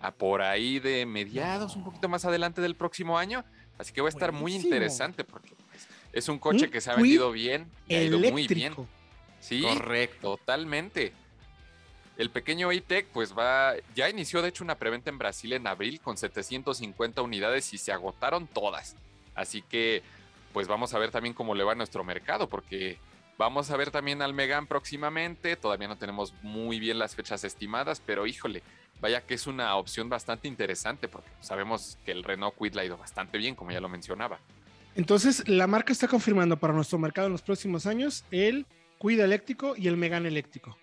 a 0.00 0.12
por 0.12 0.40
ahí 0.40 0.78
de 0.78 1.04
mediados, 1.04 1.74
un 1.74 1.82
poquito 1.82 2.08
más 2.08 2.24
adelante 2.24 2.60
del 2.60 2.76
próximo 2.76 3.18
año. 3.18 3.44
Así 3.76 3.92
que 3.92 4.00
va 4.00 4.06
a 4.06 4.10
estar 4.10 4.30
muy 4.30 4.54
interesante 4.54 5.24
porque 5.24 5.50
pues, 5.68 5.88
es 6.12 6.28
un 6.28 6.38
coche 6.38 6.70
que 6.70 6.80
se 6.80 6.92
ha 6.92 6.94
vendido 6.94 7.32
bien 7.32 7.66
y 7.88 7.96
ha 7.96 8.02
ido 8.04 8.20
muy 8.20 8.46
bien. 8.46 8.72
Sí, 9.40 9.62
correcto, 9.62 10.36
totalmente. 10.36 11.12
El 12.16 12.30
pequeño 12.30 12.70
e-tech 12.70 13.08
pues 13.12 13.36
va, 13.36 13.74
ya 13.96 14.08
inició 14.08 14.42
de 14.42 14.50
hecho 14.50 14.62
una 14.62 14.76
preventa 14.76 15.10
en 15.10 15.18
Brasil 15.18 15.54
en 15.54 15.66
abril 15.66 16.00
con 16.00 16.16
750 16.16 17.20
unidades 17.20 17.74
y 17.74 17.78
se 17.78 17.90
agotaron 17.90 18.46
todas. 18.46 18.94
Así 19.34 19.60
que 19.60 20.04
pues 20.52 20.68
vamos 20.68 20.94
a 20.94 21.00
ver 21.00 21.10
también 21.10 21.34
cómo 21.34 21.56
le 21.56 21.64
va 21.64 21.72
a 21.72 21.74
nuestro 21.74 22.04
mercado 22.04 22.48
porque 22.48 22.96
Vamos 23.36 23.70
a 23.70 23.76
ver 23.76 23.90
también 23.90 24.22
al 24.22 24.32
Megan 24.32 24.66
próximamente. 24.66 25.56
Todavía 25.56 25.88
no 25.88 25.98
tenemos 25.98 26.34
muy 26.42 26.78
bien 26.78 26.98
las 26.98 27.14
fechas 27.16 27.42
estimadas, 27.42 28.00
pero 28.04 28.26
híjole, 28.26 28.62
vaya 29.00 29.22
que 29.22 29.34
es 29.34 29.46
una 29.46 29.74
opción 29.76 30.08
bastante 30.08 30.46
interesante 30.46 31.08
porque 31.08 31.30
sabemos 31.40 31.98
que 32.04 32.12
el 32.12 32.22
Renault 32.22 32.56
Quid 32.56 32.74
le 32.74 32.82
ha 32.82 32.84
ido 32.84 32.96
bastante 32.96 33.38
bien, 33.38 33.54
como 33.54 33.72
ya 33.72 33.80
lo 33.80 33.88
mencionaba. 33.88 34.38
Entonces, 34.94 35.48
la 35.48 35.66
marca 35.66 35.92
está 35.92 36.06
confirmando 36.06 36.56
para 36.58 36.72
nuestro 36.72 36.98
mercado 36.98 37.26
en 37.26 37.32
los 37.32 37.42
próximos 37.42 37.86
años 37.86 38.24
el 38.30 38.66
Quid 39.00 39.18
eléctrico 39.18 39.74
y 39.76 39.88
el 39.88 39.96
Megan 39.96 40.26
eléctrico. 40.26 40.78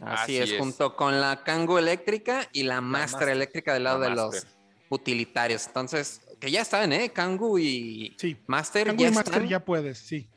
Así, 0.00 0.36
es, 0.36 0.58
junto 0.58 0.96
con 0.96 1.20
la 1.20 1.44
Kangoo 1.44 1.78
eléctrica 1.78 2.48
y 2.52 2.64
la, 2.64 2.80
Master, 2.80 3.28
eléctrica 3.28 3.72
del 3.74 3.84
lado 3.84 4.00
de 4.00 4.10
los 4.10 4.48
utilitarios. 4.88 5.68
Entonces, 5.68 6.22
que 6.40 6.50
ya 6.50 6.62
están, 6.62 6.92
¿eh? 6.92 7.10
Kangoo 7.10 7.60
y 7.60 8.16
Master. 8.48 8.88
Kangoo 8.88 9.06
y 9.06 9.10
Master 9.12 9.46
ya 9.46 9.64
puedes, 9.64 9.98
sí 9.98 10.28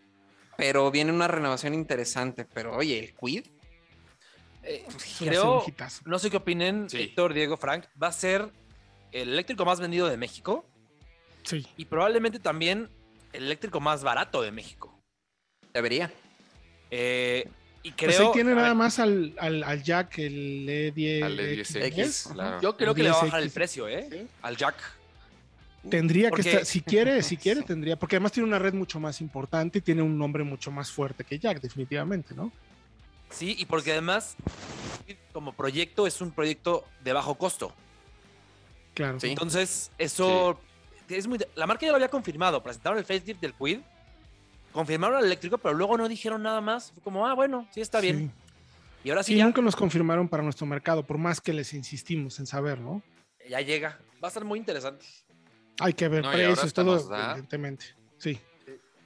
pero 0.58 0.92
viene 0.92 1.12
una 1.12 1.28
renovación 1.28 1.74
interesante. 1.74 2.46
Pero 2.46 2.76
oye, 2.76 3.00
el 3.00 3.14
Quid. 3.14 3.48
Eh, 4.64 4.86
creo, 5.20 5.64
no 6.06 6.18
sé 6.18 6.32
qué 6.32 6.38
opinen, 6.38 6.88
Héctor, 6.92 7.34
Diego, 7.34 7.56
Frank, 7.56 7.86
va 8.02 8.08
a 8.08 8.12
ser 8.12 8.50
el 9.12 9.30
eléctrico 9.30 9.64
más 9.64 9.80
vendido 9.80 10.08
de 10.08 10.18
México. 10.18 10.66
Sí. 11.44 11.68
Y 11.78 11.86
probablemente 11.86 12.40
también 12.40 12.90
el 13.32 13.44
eléctrico 13.44 13.80
más 13.80 14.04
barato 14.04 14.42
de 14.42 14.52
México. 14.52 15.00
Debería. 15.72 16.12
Eh, 16.90 17.48
y 17.84 17.92
pues 17.92 18.16
creo. 18.16 18.32
tiene 18.32 18.56
nada 18.56 18.74
más 18.74 18.98
al, 18.98 19.36
al, 19.38 19.84
Jack, 19.84 20.18
el 20.18 20.68
E10. 20.68 21.24
Al 21.24 21.38
E10X. 21.40 22.60
Yo 22.62 22.76
creo 22.76 22.96
que 22.96 23.04
le 23.04 23.12
va 23.12 23.20
a 23.20 23.26
bajar 23.26 23.44
el 23.44 23.52
precio, 23.52 23.88
¿eh? 23.88 24.26
Al 24.42 24.58
Jack. 24.58 24.76
Tendría 25.90 26.32
que 26.32 26.42
estar, 26.42 26.66
si 26.66 26.82
quiere, 26.82 27.22
si 27.22 27.38
quiere, 27.38 27.62
tendría, 27.62 27.98
porque 27.98 28.16
además 28.16 28.32
tiene 28.32 28.48
una 28.48 28.60
red 28.60 28.74
mucho 28.74 29.00
más 29.00 29.22
importante 29.22 29.80
y 29.80 29.82
tiene 29.82 30.02
un 30.02 30.18
nombre 30.18 30.44
mucho 30.44 30.72
más 30.72 30.92
fuerte 30.92 31.24
que 31.24 31.38
Jack, 31.38 31.62
definitivamente, 31.62 32.34
¿no? 32.34 32.52
Sí, 33.30 33.56
y 33.58 33.66
porque 33.66 33.92
además, 33.92 34.36
como 35.34 35.54
proyecto, 35.54 36.08
es 36.08 36.22
un 36.22 36.32
proyecto 36.32 36.86
de 37.04 37.14
bajo 37.14 37.36
costo. 37.36 37.74
Claro. 38.94 39.18
Entonces, 39.22 39.92
eso 39.98 40.60
es 41.10 41.28
muy. 41.28 41.40
La 41.56 41.68
marca 41.68 41.86
ya 41.86 41.92
lo 41.92 41.96
había 41.96 42.08
confirmado. 42.08 42.64
Presentaron 42.64 42.98
el 42.98 43.06
facelift 43.06 43.42
del 43.42 43.54
Quid, 43.54 43.80
confirmaron 44.72 45.20
el 45.20 45.26
eléctrico, 45.26 45.58
pero 45.58 45.74
luego 45.74 45.98
no 45.98 46.08
dijeron 46.08 46.44
nada 46.44 46.62
más. 46.62 46.92
Fue 46.92 47.04
como, 47.04 47.28
ah, 47.28 47.34
bueno, 47.34 47.68
sí 47.72 47.82
está 47.82 48.00
bien. 48.00 48.32
Y 49.04 49.10
ahora 49.10 49.24
sí. 49.24 49.36
ya... 49.36 49.46
nunca 49.46 49.62
nos 49.62 49.76
confirmaron 49.76 50.30
para 50.30 50.42
nuestro 50.42 50.66
mercado, 50.66 51.04
por 51.04 51.18
más 51.18 51.42
que 51.42 51.54
les 51.54 51.74
insistimos 51.74 52.40
en 52.40 52.46
saber, 52.46 52.80
¿no? 52.80 53.04
Ya 53.50 53.62
llega. 53.62 54.00
Va 54.24 54.30
a 54.30 54.32
ser 54.32 54.46
muy 54.46 54.58
interesante. 54.58 55.06
Hay 55.80 55.94
que 55.94 56.08
ver 56.08 56.24
precios, 56.24 56.74
todo, 56.74 56.96
evidentemente. 56.96 57.86
Sí. 58.18 58.40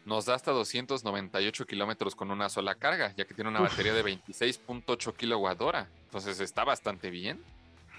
Nos 0.06 0.26
da 0.26 0.36
hasta 0.36 0.52
298 0.52 1.66
kilómetros 1.66 2.16
con 2.16 2.32
una 2.32 2.50
sola 2.50 2.76
carga, 2.76 3.14
ya 3.16 3.26
que 3.26 3.34
tiene 3.34 3.50
una 3.50 3.60
batería 3.60 3.94
de 3.94 4.04
26.8 4.04 5.16
kilowatt 5.16 5.62
hora. 5.62 5.90
Entonces 6.06 6.40
está 6.40 6.64
bastante 6.64 7.10
bien. 7.10 7.44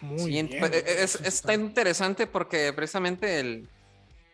Muy 0.00 0.30
bien. 0.30 0.48
Es, 0.50 1.16
está 1.16 1.54
interesante 1.54 2.26
porque 2.26 2.72
precisamente 2.72 3.38
el, 3.38 3.68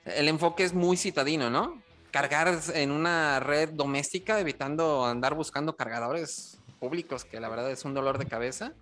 el 0.05 0.29
enfoque 0.29 0.65
es 0.65 0.73
muy 0.73 0.97
citadino, 0.97 1.51
¿no? 1.51 1.83
Cargar 2.11 2.59
en 2.73 2.93
una 2.93 3.41
red 3.41 3.71
doméstica, 3.71 4.41
evitando 4.41 5.05
andar 5.05 5.35
buscando 5.35 5.77
cargadores 5.77 6.59
públicos, 6.79 7.25
que 7.25 7.41
la 7.41 7.49
verdad 7.49 7.71
es 7.71 7.85
un 7.85 7.95
dolor 7.95 8.17
de 8.19 8.27
cabeza 8.27 8.73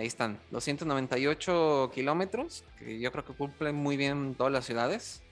ahí 0.00 0.06
están, 0.06 0.38
298 0.50 1.90
kilómetros, 1.94 2.64
que 2.78 2.98
yo 2.98 3.10
creo 3.12 3.24
que 3.24 3.32
cumplen 3.32 3.74
muy 3.74 3.96
bien 3.96 4.34
todas 4.34 4.52
las 4.52 4.64
ciudades. 4.64 5.22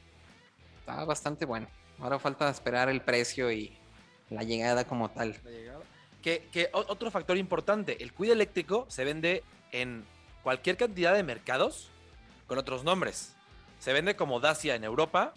Está 0.81 1.05
bastante 1.05 1.45
bueno. 1.45 1.69
Ahora 1.99 2.19
falta 2.19 2.49
esperar 2.51 2.89
el 2.89 3.01
precio 3.01 3.51
y 3.51 3.77
la 4.31 4.43
llegada 4.43 4.85
como 4.85 5.11
tal. 5.11 5.37
Que, 6.23 6.71
otro 6.73 7.11
factor 7.11 7.37
importante, 7.37 8.03
el 8.03 8.13
cuide 8.13 8.33
eléctrico 8.33 8.87
se 8.89 9.05
vende 9.05 9.45
en 9.71 10.05
cualquier 10.43 10.77
cantidad 10.77 11.15
de 11.15 11.23
mercados 11.23 11.91
con 12.47 12.59
otros 12.59 12.83
nombres. 12.83 13.35
Se 13.79 13.93
vende 13.93 14.17
como 14.17 14.41
Dacia 14.41 14.75
en 14.75 14.85
Europa. 14.85 15.35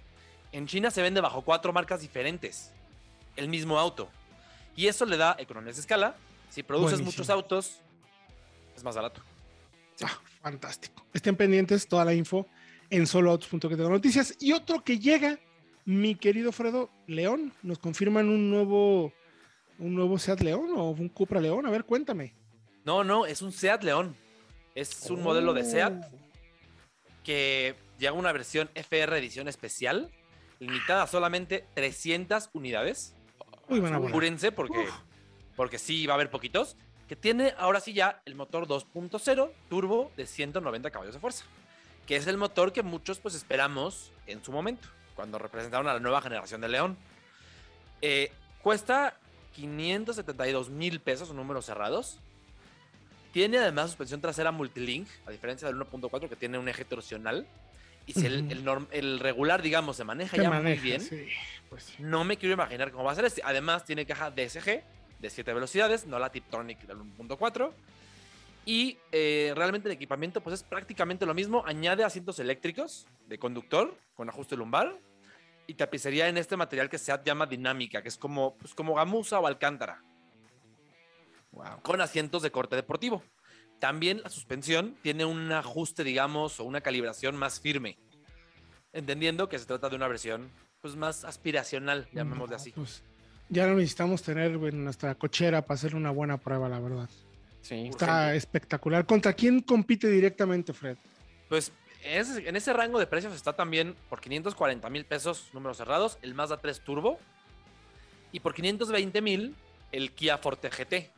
En 0.52 0.66
China 0.66 0.90
se 0.90 1.02
vende 1.02 1.22
bajo 1.22 1.44
cuatro 1.44 1.74
marcas 1.74 2.02
diferentes. 2.02 2.72
El 3.36 3.50
mismo 3.50 3.78
auto. 3.78 4.10
Y 4.76 4.88
eso 4.88 5.06
le 5.06 5.18
da 5.18 5.36
economías 5.38 5.76
de 5.76 5.82
escala. 5.82 6.16
Si 6.50 6.64
produces 6.64 7.02
muchos 7.02 7.30
autos, 7.30 7.82
es 8.80 8.84
más 8.84 8.96
barato. 8.96 9.22
Ah, 10.02 10.20
fantástico. 10.42 11.06
Estén 11.14 11.36
pendientes, 11.36 11.88
toda 11.88 12.06
la 12.06 12.14
info 12.14 12.48
en 12.90 13.06
soloautos.que 13.06 13.76
noticias. 13.76 14.36
Y 14.40 14.54
otro 14.54 14.84
que 14.84 15.00
llega, 15.00 15.38
mi 15.86 16.16
querido 16.16 16.52
Fredo 16.52 16.90
León, 17.08 17.54
nos 17.62 17.80
confirman 17.80 18.30
un 18.30 18.50
nuevo, 18.50 19.14
un 19.78 19.96
nuevo 19.96 20.18
Seat 20.18 20.42
León 20.42 20.72
o 20.76 20.92
un 20.92 21.10
Cupra 21.10 21.40
León. 21.42 21.66
A 21.66 21.70
ver, 21.70 21.84
cuéntame. 21.84 22.34
No, 22.86 23.04
no, 23.04 23.26
es 23.26 23.42
un 23.42 23.52
Seat 23.52 23.84
León. 23.84 24.16
Es 24.76 25.10
un 25.10 25.22
modelo 25.22 25.54
de 25.54 25.66
Seat 25.66 26.06
que 27.24 27.76
llega 27.98 28.14
una 28.14 28.32
versión 28.32 28.70
FR 28.76 29.18
edición 29.18 29.48
especial, 29.48 30.10
limitada 30.60 31.04
a 31.04 31.08
solamente 31.08 31.66
300 31.74 32.50
unidades. 32.54 33.14
Uy, 33.68 33.82
van 33.82 33.94
a 33.94 33.98
Apúrense 33.98 34.52
porque, 34.52 34.86
porque 35.56 35.78
sí 35.78 36.08
va 36.08 36.14
a 36.14 36.16
haber 36.16 36.32
poquitos. 36.32 36.78
Que 37.10 37.16
tiene 37.16 37.56
ahora 37.58 37.80
sí 37.80 37.94
ya 37.94 38.22
el 38.26 38.36
motor 38.36 38.68
2.0 38.68 39.52
turbo 39.68 40.12
de 40.16 40.28
190 40.28 40.92
caballos 40.92 41.16
de 41.16 41.20
fuerza. 41.20 41.44
Que 42.06 42.16
es 42.16 42.28
el 42.28 42.38
motor 42.38 42.72
que 42.72 42.84
muchos 42.84 43.18
pues 43.18 43.34
esperamos 43.34 44.12
en 44.28 44.44
su 44.44 44.52
momento, 44.52 44.88
cuando 45.16 45.40
representaron 45.40 45.88
a 45.88 45.94
la 45.94 46.00
nueva 46.00 46.22
generación 46.22 46.62
de 46.62 46.70
León. 46.70 46.98
Eh, 48.04 48.32
cuesta 48.62 49.18
572 49.56 50.70
mil 50.70 51.00
pesos, 51.00 51.34
números 51.34 51.66
cerrados. 51.66 52.20
Tiene 53.34 53.58
además 53.58 53.90
suspensión 53.90 54.22
trasera 54.22 54.52
multilink, 54.52 55.08
a 55.26 55.32
diferencia 55.32 55.68
del 55.68 55.78
1.4 55.78 56.30
que 56.30 56.36
tiene 56.36 56.60
un 56.60 56.70
eje 56.70 56.86
torsional. 56.86 57.48
Y 58.06 58.14
si 58.14 58.26
el, 58.28 59.20
regular, 59.20 59.64
digamos, 59.64 59.98
se 59.98 60.04
maneja 60.04 60.38
ya 60.38 60.52
muy 60.52 60.78
bien, 60.78 61.02
pues 61.70 61.96
no 62.00 62.24
me 62.24 62.38
quiero 62.38 62.54
imaginar 62.54 62.92
cómo 62.92 63.04
va 63.04 63.14
a 63.14 63.16
ser 63.16 63.26
este. 63.26 63.42
Además, 63.44 63.84
tiene 63.84 64.06
caja 64.06 64.30
DSG 64.30 64.84
de 65.20 65.30
7 65.30 65.54
velocidades, 65.54 66.06
no 66.06 66.20
la 66.20 66.32
Tiptronic 66.32 66.82
del 66.86 66.98
1.4. 66.98 67.72
Y 68.66 68.98
eh, 69.12 69.54
realmente 69.56 69.88
el 69.88 69.94
equipamiento 69.94 70.42
pues 70.42 70.56
es 70.56 70.64
prácticamente 70.64 71.26
lo 71.26 71.34
mismo. 71.34 71.64
Añade 71.66 72.04
asientos 72.04 72.40
eléctricos 72.40 73.08
de 73.28 73.40
conductor 73.40 73.98
con 74.14 74.30
ajuste 74.30 74.56
lumbar 74.56 75.00
y 75.68 75.76
tapicería 75.76 76.28
en 76.28 76.38
este 76.38 76.58
material 76.58 76.90
que 76.90 76.98
se 76.98 77.12
llama 77.24 77.46
dinámica, 77.46 78.02
que 78.02 78.10
es 78.10 78.18
como, 78.18 78.58
pues, 78.58 78.74
como 78.74 78.96
gamuza 78.96 79.40
o 79.40 79.48
alcántara. 79.48 80.04
Con 81.82 82.02
asientos 82.02 82.42
de 82.42 82.52
corte 82.52 82.76
deportivo. 82.76 83.24
También 83.80 84.22
la 84.22 84.30
suspensión 84.30 84.98
tiene 85.02 85.26
un 85.26 85.52
ajuste, 85.52 86.04
digamos, 86.04 86.60
o 86.60 86.64
una 86.64 86.82
calibración 86.82 87.36
más 87.36 87.60
firme. 87.60 87.98
Entendiendo 88.94 89.48
que 89.48 89.58
se 89.58 89.66
trata 89.66 89.90
de 89.90 89.96
una 89.96 90.08
versión 90.08 90.52
pues 90.82 90.96
más 90.96 91.24
aspiracional, 91.24 92.08
llamémosle 92.14 92.56
así. 92.56 92.72
Pues, 92.72 93.04
ya 93.50 93.68
no 93.68 93.76
necesitamos 93.76 94.22
tener 94.22 94.52
en 94.52 94.84
nuestra 94.84 95.16
cochera 95.16 95.64
para 95.66 95.76
hacer 95.76 95.96
una 95.96 96.12
buena 96.12 96.38
prueba, 96.38 96.70
la 96.70 96.80
verdad. 96.80 97.10
Sí. 97.62 97.88
Está 97.88 98.34
espectacular. 98.36 99.06
¿Contra 99.06 99.34
quién 99.34 99.62
compite 99.62 100.08
directamente, 100.08 100.72
Fred? 100.74 100.98
Pues 101.50 101.72
en 102.04 102.56
ese 102.56 102.74
rango 102.74 103.00
de 103.00 103.08
precios 103.08 103.34
está 103.34 103.54
también 103.54 103.96
por 104.10 104.22
540 104.22 104.90
mil 104.90 105.06
pesos, 105.06 105.50
números 105.54 105.78
cerrados, 105.78 106.18
el 106.22 106.34
Mazda 106.34 106.58
3 106.58 106.82
Turbo. 106.82 107.20
Y 108.32 108.40
por 108.40 108.54
520 108.54 109.22
mil, 109.22 109.56
el 109.92 110.12
Kia 110.12 110.38
Forte 110.38 110.70
GT. 110.70 111.10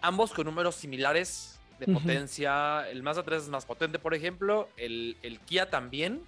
Ambos 0.00 0.32
con 0.32 0.44
números 0.46 0.74
similares 0.74 1.60
de 1.78 1.92
potencia. 1.92 2.88
El 2.90 3.02
Mazda 3.02 3.22
3 3.22 3.44
es 3.44 3.48
más 3.48 3.64
potente, 3.64 3.98
por 3.98 4.14
ejemplo. 4.14 4.68
El, 4.76 5.16
Kia 5.46 5.70
también. 5.70 6.20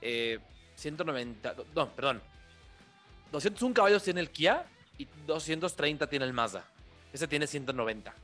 190. 0.00 1.50
Eh, 1.50 1.54
no, 1.74 1.90
perdón. 1.90 2.22
201 3.32 3.74
caballos 3.74 4.02
tiene 4.02 4.20
el 4.20 4.30
Kia 4.30 4.64
y 4.98 5.08
230 5.26 6.06
tiene 6.08 6.24
el 6.24 6.32
Mazda. 6.32 6.64
Ese 7.12 7.26
tiene 7.26 7.46
190. 7.46 8.14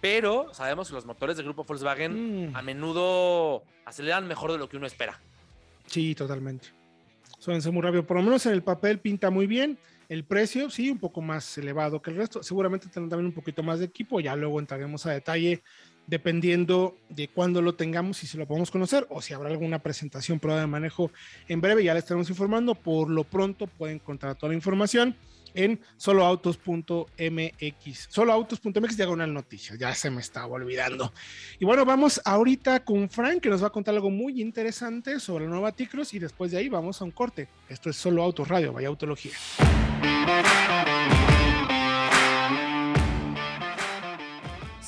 Pero 0.00 0.52
sabemos 0.54 0.88
que 0.88 0.94
los 0.94 1.04
motores 1.04 1.36
del 1.36 1.44
grupo 1.44 1.64
Volkswagen 1.64 2.50
mm. 2.50 2.56
a 2.56 2.62
menudo 2.62 3.62
aceleran 3.84 4.26
mejor 4.26 4.52
de 4.52 4.58
lo 4.58 4.68
que 4.68 4.76
uno 4.76 4.86
espera. 4.86 5.20
Sí, 5.86 6.14
totalmente. 6.14 6.68
Suelen 7.38 7.62
muy 7.72 7.82
rápido. 7.82 8.06
Por 8.06 8.16
lo 8.16 8.22
menos 8.22 8.44
en 8.46 8.52
el 8.52 8.62
papel 8.62 8.98
pinta 8.98 9.30
muy 9.30 9.46
bien. 9.46 9.78
El 10.08 10.24
precio, 10.24 10.70
sí, 10.70 10.90
un 10.90 10.98
poco 10.98 11.20
más 11.20 11.58
elevado 11.58 12.00
que 12.00 12.10
el 12.10 12.16
resto. 12.16 12.42
Seguramente 12.42 12.86
tendrán 12.86 13.10
también 13.10 13.26
un 13.26 13.32
poquito 13.32 13.62
más 13.62 13.78
de 13.78 13.84
equipo. 13.84 14.20
Ya 14.20 14.34
luego 14.36 14.58
entraremos 14.58 15.04
a 15.06 15.12
detalle 15.12 15.62
dependiendo 16.08 16.96
de 17.10 17.28
cuándo 17.28 17.62
lo 17.62 17.74
tengamos 17.74 18.24
y 18.24 18.26
si 18.26 18.36
lo 18.36 18.46
podemos 18.46 18.70
conocer 18.70 19.06
o 19.10 19.22
si 19.22 19.34
habrá 19.34 19.50
alguna 19.50 19.78
presentación, 19.78 20.40
prueba 20.40 20.60
de 20.60 20.66
manejo 20.66 21.12
en 21.48 21.60
breve. 21.60 21.84
Ya 21.84 21.94
les 21.94 22.02
estaremos 22.02 22.28
informando. 22.30 22.74
Por 22.74 23.10
lo 23.10 23.24
pronto 23.24 23.66
pueden 23.66 23.96
encontrar 23.96 24.34
toda 24.34 24.48
la 24.48 24.56
información 24.56 25.14
en 25.54 25.80
soloautos.mx. 25.96 28.08
Soloautos.mx 28.08 28.96
diagonal 28.96 29.34
noticias. 29.34 29.78
Ya 29.78 29.94
se 29.94 30.10
me 30.10 30.20
estaba 30.20 30.46
olvidando. 30.46 31.12
Y 31.58 31.64
bueno, 31.64 31.84
vamos 31.84 32.20
ahorita 32.24 32.84
con 32.84 33.10
Frank 33.10 33.40
que 33.40 33.50
nos 33.50 33.62
va 33.62 33.68
a 33.68 33.70
contar 33.70 33.94
algo 33.94 34.10
muy 34.10 34.40
interesante 34.40 35.20
sobre 35.20 35.44
la 35.44 35.50
nueva 35.50 35.72
Ticros 35.72 36.14
y 36.14 36.18
después 36.18 36.52
de 36.52 36.58
ahí 36.58 36.68
vamos 36.68 37.02
a 37.02 37.04
un 37.04 37.10
corte. 37.10 37.48
Esto 37.68 37.90
es 37.90 37.96
Solo 37.96 38.22
Autos 38.22 38.48
Radio, 38.48 38.72
vaya 38.72 38.88
autología. 38.88 39.32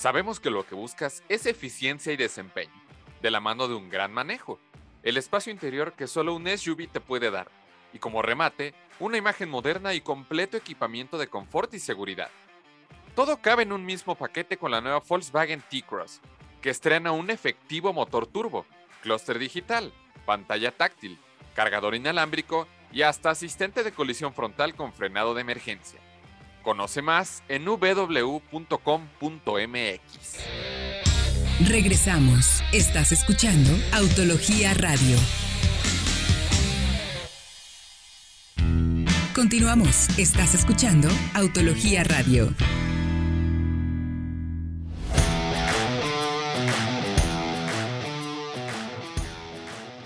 Sabemos 0.01 0.41
que 0.41 0.49
lo 0.49 0.67
que 0.67 0.75
buscas 0.75 1.23
es 1.29 1.45
eficiencia 1.45 2.11
y 2.11 2.17
desempeño, 2.17 2.73
de 3.21 3.31
la 3.31 3.39
mano 3.39 3.69
de 3.69 3.75
un 3.75 3.91
gran 3.91 4.15
manejo, 4.15 4.59
el 5.03 5.19
espacio 5.19 5.53
interior 5.53 5.93
que 5.93 6.07
solo 6.07 6.35
un 6.35 6.49
SUV 6.49 6.89
te 6.91 7.01
puede 7.01 7.31
dar 7.31 7.51
y 7.93 7.99
como 7.99 8.23
remate, 8.23 8.73
una 8.99 9.19
imagen 9.19 9.51
moderna 9.51 9.93
y 9.93 10.01
completo 10.01 10.57
equipamiento 10.57 11.19
de 11.19 11.27
confort 11.27 11.75
y 11.75 11.81
seguridad. 11.81 12.31
Todo 13.15 13.43
cabe 13.43 13.65
en 13.65 13.73
un 13.73 13.85
mismo 13.85 14.15
paquete 14.15 14.57
con 14.57 14.71
la 14.71 14.81
nueva 14.81 15.03
Volkswagen 15.07 15.63
T-Cross, 15.69 16.23
que 16.63 16.71
estrena 16.71 17.13
un 17.13 17.29
efectivo 17.29 17.93
motor 17.93 18.27
turbo, 18.27 18.65
clúster 19.03 19.39
digital, 19.39 19.93
pantalla 20.25 20.73
táctil, 20.73 21.19
cargador 21.55 21.95
inalámbrico 21.95 22.67
y 22.91 23.03
hasta 23.03 23.29
asistente 23.29 23.83
de 23.83 23.93
colisión 23.93 24.33
frontal 24.33 24.75
con 24.75 24.95
frenado 24.95 25.35
de 25.35 25.43
emergencia. 25.43 26.01
Conoce 26.63 27.03
más 27.03 27.43
en 27.49 27.65
www.com.mx. 27.65 28.51
Regresamos. 31.69 32.63
Estás 32.73 33.13
escuchando 33.13 33.71
Autología 33.93 34.73
Radio. 34.75 35.17
Continuamos. 39.35 40.09
Estás 40.19 40.55
escuchando 40.55 41.09
Autología 41.35 42.05
Radio. 42.05 42.55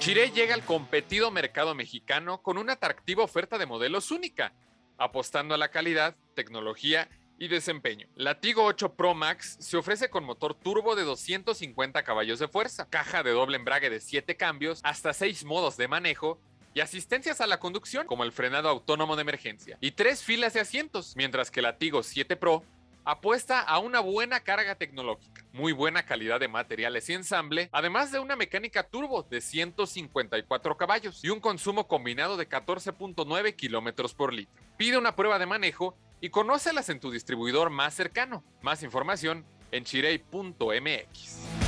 Chiré 0.04 0.30
llega 0.32 0.54
al 0.54 0.62
competido 0.62 1.30
mercado 1.30 1.74
mexicano 1.74 2.42
con 2.42 2.58
una 2.58 2.74
atractiva 2.74 3.24
oferta 3.24 3.56
de 3.56 3.64
modelos 3.64 4.10
única, 4.10 4.52
apostando 4.98 5.54
a 5.54 5.59
la 5.59 5.70
calidad, 5.70 6.16
tecnología 6.35 7.09
y 7.38 7.48
desempeño. 7.48 8.07
La 8.14 8.40
Tigo 8.40 8.64
8 8.64 8.94
Pro 8.94 9.14
Max 9.14 9.57
se 9.61 9.76
ofrece 9.76 10.09
con 10.09 10.24
motor 10.24 10.54
turbo 10.54 10.94
de 10.94 11.02
250 11.02 12.02
caballos 12.02 12.38
de 12.38 12.48
fuerza, 12.48 12.88
caja 12.88 13.22
de 13.22 13.33
doble 13.33 13.57
embrague 13.57 13.90
de 13.90 14.00
7 14.00 14.37
cambios, 14.37 14.80
hasta 14.83 15.12
6 15.12 15.44
modos 15.44 15.76
de 15.76 15.88
manejo 15.88 16.38
y 16.74 16.80
asistencias 16.80 17.40
a 17.40 17.46
la 17.46 17.61
conducción, 17.61 18.07
como 18.07 18.24
el 18.24 18.33
frenado 18.33 18.68
autónomo 18.68 19.14
de 19.14 19.22
emergencia, 19.22 19.78
y 19.80 19.92
tres 19.92 20.22
filas 20.22 20.54
de 20.54 20.61
asientos, 20.61 21.14
mientras 21.16 21.50
que 21.50 21.62
la 21.62 21.78
Tigo 21.78 22.02
7 22.02 22.37
Pro 22.37 22.64
apuesta 23.04 23.60
a 23.60 23.78
una 23.78 24.00
buena 24.00 24.40
carga 24.40 24.74
tecnológica, 24.74 25.44
muy 25.52 25.72
buena 25.72 26.04
calidad 26.04 26.40
de 26.40 26.48
materiales 26.48 27.08
y 27.08 27.14
ensamble, 27.14 27.68
además 27.72 28.12
de 28.12 28.18
una 28.18 28.36
mecánica 28.36 28.82
turbo 28.82 29.22
de 29.22 29.40
154 29.40 30.76
caballos 30.76 31.24
y 31.24 31.30
un 31.30 31.40
consumo 31.40 31.86
combinado 31.86 32.36
de 32.36 32.48
14.9 32.48 33.56
kilómetros 33.56 34.14
por 34.14 34.32
litro. 34.32 34.54
Pide 34.76 34.98
una 34.98 35.14
prueba 35.16 35.38
de 35.38 35.46
manejo 35.46 35.96
y 36.20 36.30
conócelas 36.30 36.88
en 36.88 37.00
tu 37.00 37.10
distribuidor 37.10 37.70
más 37.70 37.94
cercano. 37.94 38.44
Más 38.62 38.82
información 38.82 39.44
en 39.70 39.84
chirey.mx. 39.84 41.63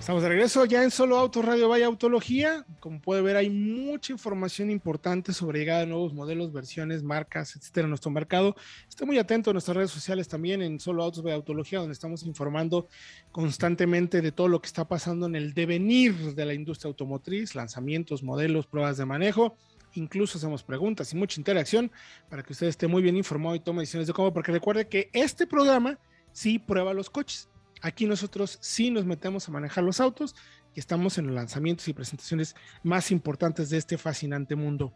Estamos 0.00 0.22
de 0.22 0.30
regreso 0.30 0.64
ya 0.64 0.82
en 0.82 0.90
Solo 0.90 1.18
Auto 1.18 1.42
Radio 1.42 1.68
Vaya 1.68 1.84
Autología. 1.84 2.64
Como 2.80 3.02
puede 3.02 3.20
ver, 3.20 3.36
hay 3.36 3.50
mucha 3.50 4.14
información 4.14 4.70
importante 4.70 5.34
sobre 5.34 5.58
llegada 5.58 5.80
de 5.80 5.86
nuevos 5.88 6.14
modelos, 6.14 6.54
versiones, 6.54 7.02
marcas, 7.02 7.54
etcétera, 7.54 7.84
en 7.84 7.90
nuestro 7.90 8.10
mercado. 8.10 8.56
Esté 8.88 9.04
muy 9.04 9.18
atento 9.18 9.50
a 9.50 9.52
nuestras 9.52 9.76
redes 9.76 9.90
sociales 9.90 10.26
también 10.26 10.62
en 10.62 10.80
Solo 10.80 11.02
Autos 11.02 11.22
Vaya 11.22 11.36
Autología, 11.36 11.80
donde 11.80 11.92
estamos 11.92 12.22
informando 12.22 12.88
constantemente 13.30 14.22
de 14.22 14.32
todo 14.32 14.48
lo 14.48 14.62
que 14.62 14.68
está 14.68 14.88
pasando 14.88 15.26
en 15.26 15.36
el 15.36 15.52
devenir 15.52 16.34
de 16.34 16.46
la 16.46 16.54
industria 16.54 16.88
automotriz, 16.88 17.54
lanzamientos, 17.54 18.22
modelos, 18.22 18.66
pruebas 18.66 18.96
de 18.96 19.04
manejo. 19.04 19.54
Incluso 19.92 20.38
hacemos 20.38 20.62
preguntas 20.62 21.12
y 21.12 21.16
mucha 21.16 21.38
interacción 21.38 21.92
para 22.30 22.42
que 22.42 22.54
usted 22.54 22.68
esté 22.68 22.86
muy 22.86 23.02
bien 23.02 23.18
informado 23.18 23.54
y 23.54 23.60
tome 23.60 23.80
decisiones 23.80 24.06
de 24.06 24.14
cómo, 24.14 24.32
porque 24.32 24.50
recuerde 24.50 24.88
que 24.88 25.10
este 25.12 25.46
programa 25.46 25.98
sí 26.32 26.58
prueba 26.58 26.94
los 26.94 27.10
coches 27.10 27.50
Aquí 27.82 28.06
nosotros 28.06 28.58
sí 28.60 28.90
nos 28.90 29.04
metemos 29.04 29.48
a 29.48 29.52
manejar 29.52 29.84
los 29.84 30.00
autos 30.00 30.34
y 30.74 30.80
estamos 30.80 31.18
en 31.18 31.26
los 31.26 31.34
lanzamientos 31.34 31.88
y 31.88 31.92
presentaciones 31.92 32.54
más 32.82 33.10
importantes 33.10 33.70
de 33.70 33.78
este 33.78 33.98
fascinante 33.98 34.54
mundo. 34.54 34.92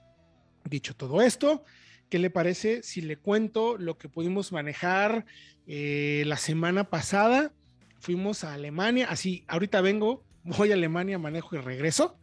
Dicho 0.65 0.95
todo 0.95 1.23
esto, 1.23 1.65
¿qué 2.09 2.19
le 2.19 2.31
parece 2.31 2.83
si 2.83 3.01
le 3.01 3.17
cuento 3.17 3.77
lo 3.79 3.99
que 3.99 4.09
pudimos 4.09 4.53
manejar 4.53 5.25
eh, 5.67 6.25
la 6.27 6.37
semana 6.37 6.85
pasada? 6.85 7.53
Fuimos 8.01 8.45
a 8.45 8.55
Alemania, 8.55 9.09
así, 9.11 9.45
ahorita 9.49 9.81
vengo, 9.81 10.23
voy 10.45 10.71
a 10.71 10.75
Alemania, 10.75 11.19
manejo 11.19 11.57
y 11.57 11.61
regreso, 11.61 12.19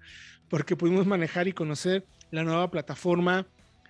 porque 0.49 0.75
pudimos 0.75 1.07
manejar 1.07 1.47
y 1.47 1.53
conocer 1.53 2.05
la 2.29 2.43
nueva 2.43 2.69
plataforma 2.69 3.47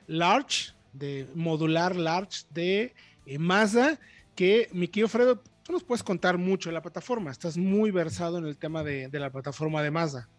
Large, 0.07 0.73
de 0.93 1.27
modular 1.35 1.95
Large 1.95 2.43
de 2.49 2.93
eh, 3.25 3.37
Mazda, 3.37 3.99
que 4.35 4.69
mi 4.73 4.87
querido 4.87 5.07
Fredo, 5.07 5.43
tú 5.63 5.73
nos 5.73 5.83
puedes 5.83 6.03
contar 6.03 6.37
mucho 6.37 6.69
de 6.69 6.73
la 6.73 6.81
plataforma. 6.81 7.31
Estás 7.31 7.57
muy 7.57 7.91
versado 7.91 8.37
en 8.37 8.45
el 8.45 8.57
tema 8.57 8.83
de, 8.83 9.09
la 9.11 9.29
plataforma 9.29 9.81
de 9.81 9.91
Mazda. 9.91 10.29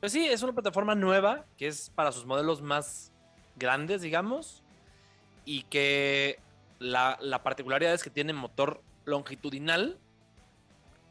Pues 0.00 0.12
sí, 0.12 0.26
es 0.26 0.42
una 0.42 0.52
plataforma 0.52 0.94
nueva 0.94 1.46
que 1.56 1.66
es 1.66 1.90
para 1.90 2.12
sus 2.12 2.24
modelos 2.24 2.62
más 2.62 3.12
grandes, 3.56 4.00
digamos, 4.00 4.62
y 5.44 5.64
que 5.64 6.38
la, 6.78 7.18
la 7.20 7.42
particularidad 7.42 7.92
es 7.92 8.02
que 8.02 8.10
tiene 8.10 8.32
motor 8.32 8.82
longitudinal 9.04 9.98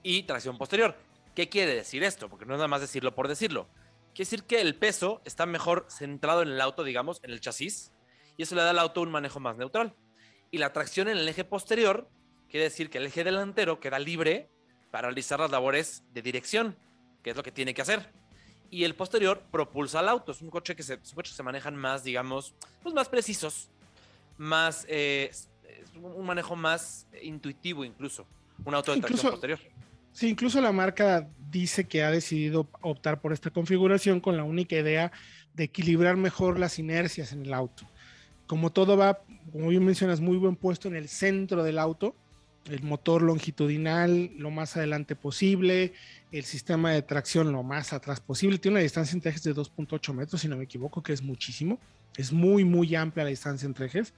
y 0.02 0.24
tracción 0.24 0.58
posterior. 0.58 0.96
¿Qué 1.36 1.50
quiere 1.50 1.76
decir 1.76 2.04
esto? 2.04 2.30
Porque 2.30 2.46
no 2.46 2.54
es 2.54 2.58
nada 2.58 2.68
más 2.68 2.82
decirlo 2.82 3.14
por 3.14 3.28
decirlo. 3.28 3.68
Quiere 4.16 4.30
decir 4.30 4.44
que 4.44 4.62
el 4.62 4.76
peso 4.76 5.22
está 5.24 5.46
mejor 5.46 5.86
centrado 5.90 6.42
en 6.42 6.50
el 6.50 6.62
auto, 6.62 6.84
digamos, 6.84 7.20
en 7.24 7.32
el 7.32 7.42
chasis, 7.42 7.92
y 8.38 8.44
eso 8.44 8.56
le 8.56 8.64
da 8.64 8.72
al 8.72 8.80
auto 8.80 9.02
un 9.02 9.12
manejo 9.12 9.40
más 9.40 9.58
neutral. 9.58 9.96
Y 10.52 10.58
la 10.58 10.74
tracción 10.74 11.08
en 11.08 11.18
el 11.18 11.30
eje 11.30 11.44
posterior 11.44 12.10
quiere 12.50 12.66
decir 12.66 12.90
que 12.90 12.98
el 12.98 13.06
eje 13.06 13.24
delantero 13.24 13.80
queda 13.80 14.00
libre 14.00 14.50
para 14.92 15.08
realizar 15.08 15.40
las 15.40 15.52
labores 15.52 16.04
de 16.14 16.22
dirección, 16.22 16.76
que 17.24 17.32
es 17.32 17.36
lo 17.36 17.44
que 17.44 17.52
tiene 17.52 17.74
que 17.74 17.82
hacer. 17.82 18.10
Y 18.72 18.84
el 18.84 18.96
posterior 18.96 19.42
propulsa 19.52 20.00
al 20.00 20.10
auto. 20.10 20.32
Es 20.32 20.42
un 20.42 20.50
coche 20.50 20.76
que 20.76 20.84
se, 20.84 21.00
se 21.02 21.44
manejan 21.44 21.76
más, 21.76 22.04
digamos, 22.04 22.54
pues 22.84 22.94
más 22.94 23.10
precisos, 23.10 23.70
más, 24.38 24.86
eh, 24.88 25.32
un 25.96 26.26
manejo 26.26 26.56
más 26.56 27.08
intuitivo 27.22 27.84
incluso. 27.84 28.26
Un 28.66 28.76
auto 28.76 28.94
de 28.94 29.02
tracción 29.02 29.32
posterior. 29.32 29.60
Sí, 30.12 30.28
incluso 30.28 30.60
la 30.60 30.72
marca 30.72 31.30
dice 31.50 31.88
que 31.88 32.04
ha 32.04 32.12
decidido 32.12 32.68
optar 32.82 33.22
por 33.22 33.32
esta 33.32 33.52
configuración 33.52 34.20
con 34.20 34.36
la 34.38 34.44
única 34.44 34.76
idea 34.76 35.12
de 35.54 35.66
equilibrar 35.66 36.18
mejor 36.18 36.60
las 36.60 36.80
inercias 36.80 37.32
en 37.32 37.46
el 37.46 37.54
auto. 37.54 37.88
Como 38.48 38.72
todo 38.72 38.98
va, 38.98 39.22
como 39.52 39.70
bien 39.70 39.86
mencionas, 39.86 40.20
muy 40.20 40.38
buen 40.38 40.56
puesto 40.56 40.88
en 40.88 40.96
el 40.96 41.08
centro 41.08 41.64
del 41.64 41.78
auto, 41.78 42.16
el 42.66 42.84
motor 42.84 43.22
longitudinal 43.22 44.32
lo 44.38 44.52
más 44.52 44.78
adelante 44.78 45.16
posible, 45.16 45.94
el 46.32 46.44
sistema 46.44 46.92
de 46.92 47.02
tracción 47.02 47.52
lo 47.52 47.64
más 47.64 47.94
atrás 47.94 48.20
posible. 48.20 48.60
Tiene 48.60 48.76
una 48.76 48.84
distancia 48.84 49.16
entre 49.16 49.32
ejes 49.32 49.44
de 49.44 49.56
2.8 49.56 50.14
metros, 50.14 50.42
si 50.42 50.48
no 50.48 50.58
me 50.58 50.66
equivoco, 50.66 51.02
que 51.02 51.14
es 51.14 51.22
muchísimo. 51.22 51.80
Es 52.18 52.32
muy, 52.32 52.66
muy 52.66 52.96
amplia 52.96 53.24
la 53.24 53.30
distancia 53.30 53.66
entre 53.66 53.86
ejes, 53.86 54.14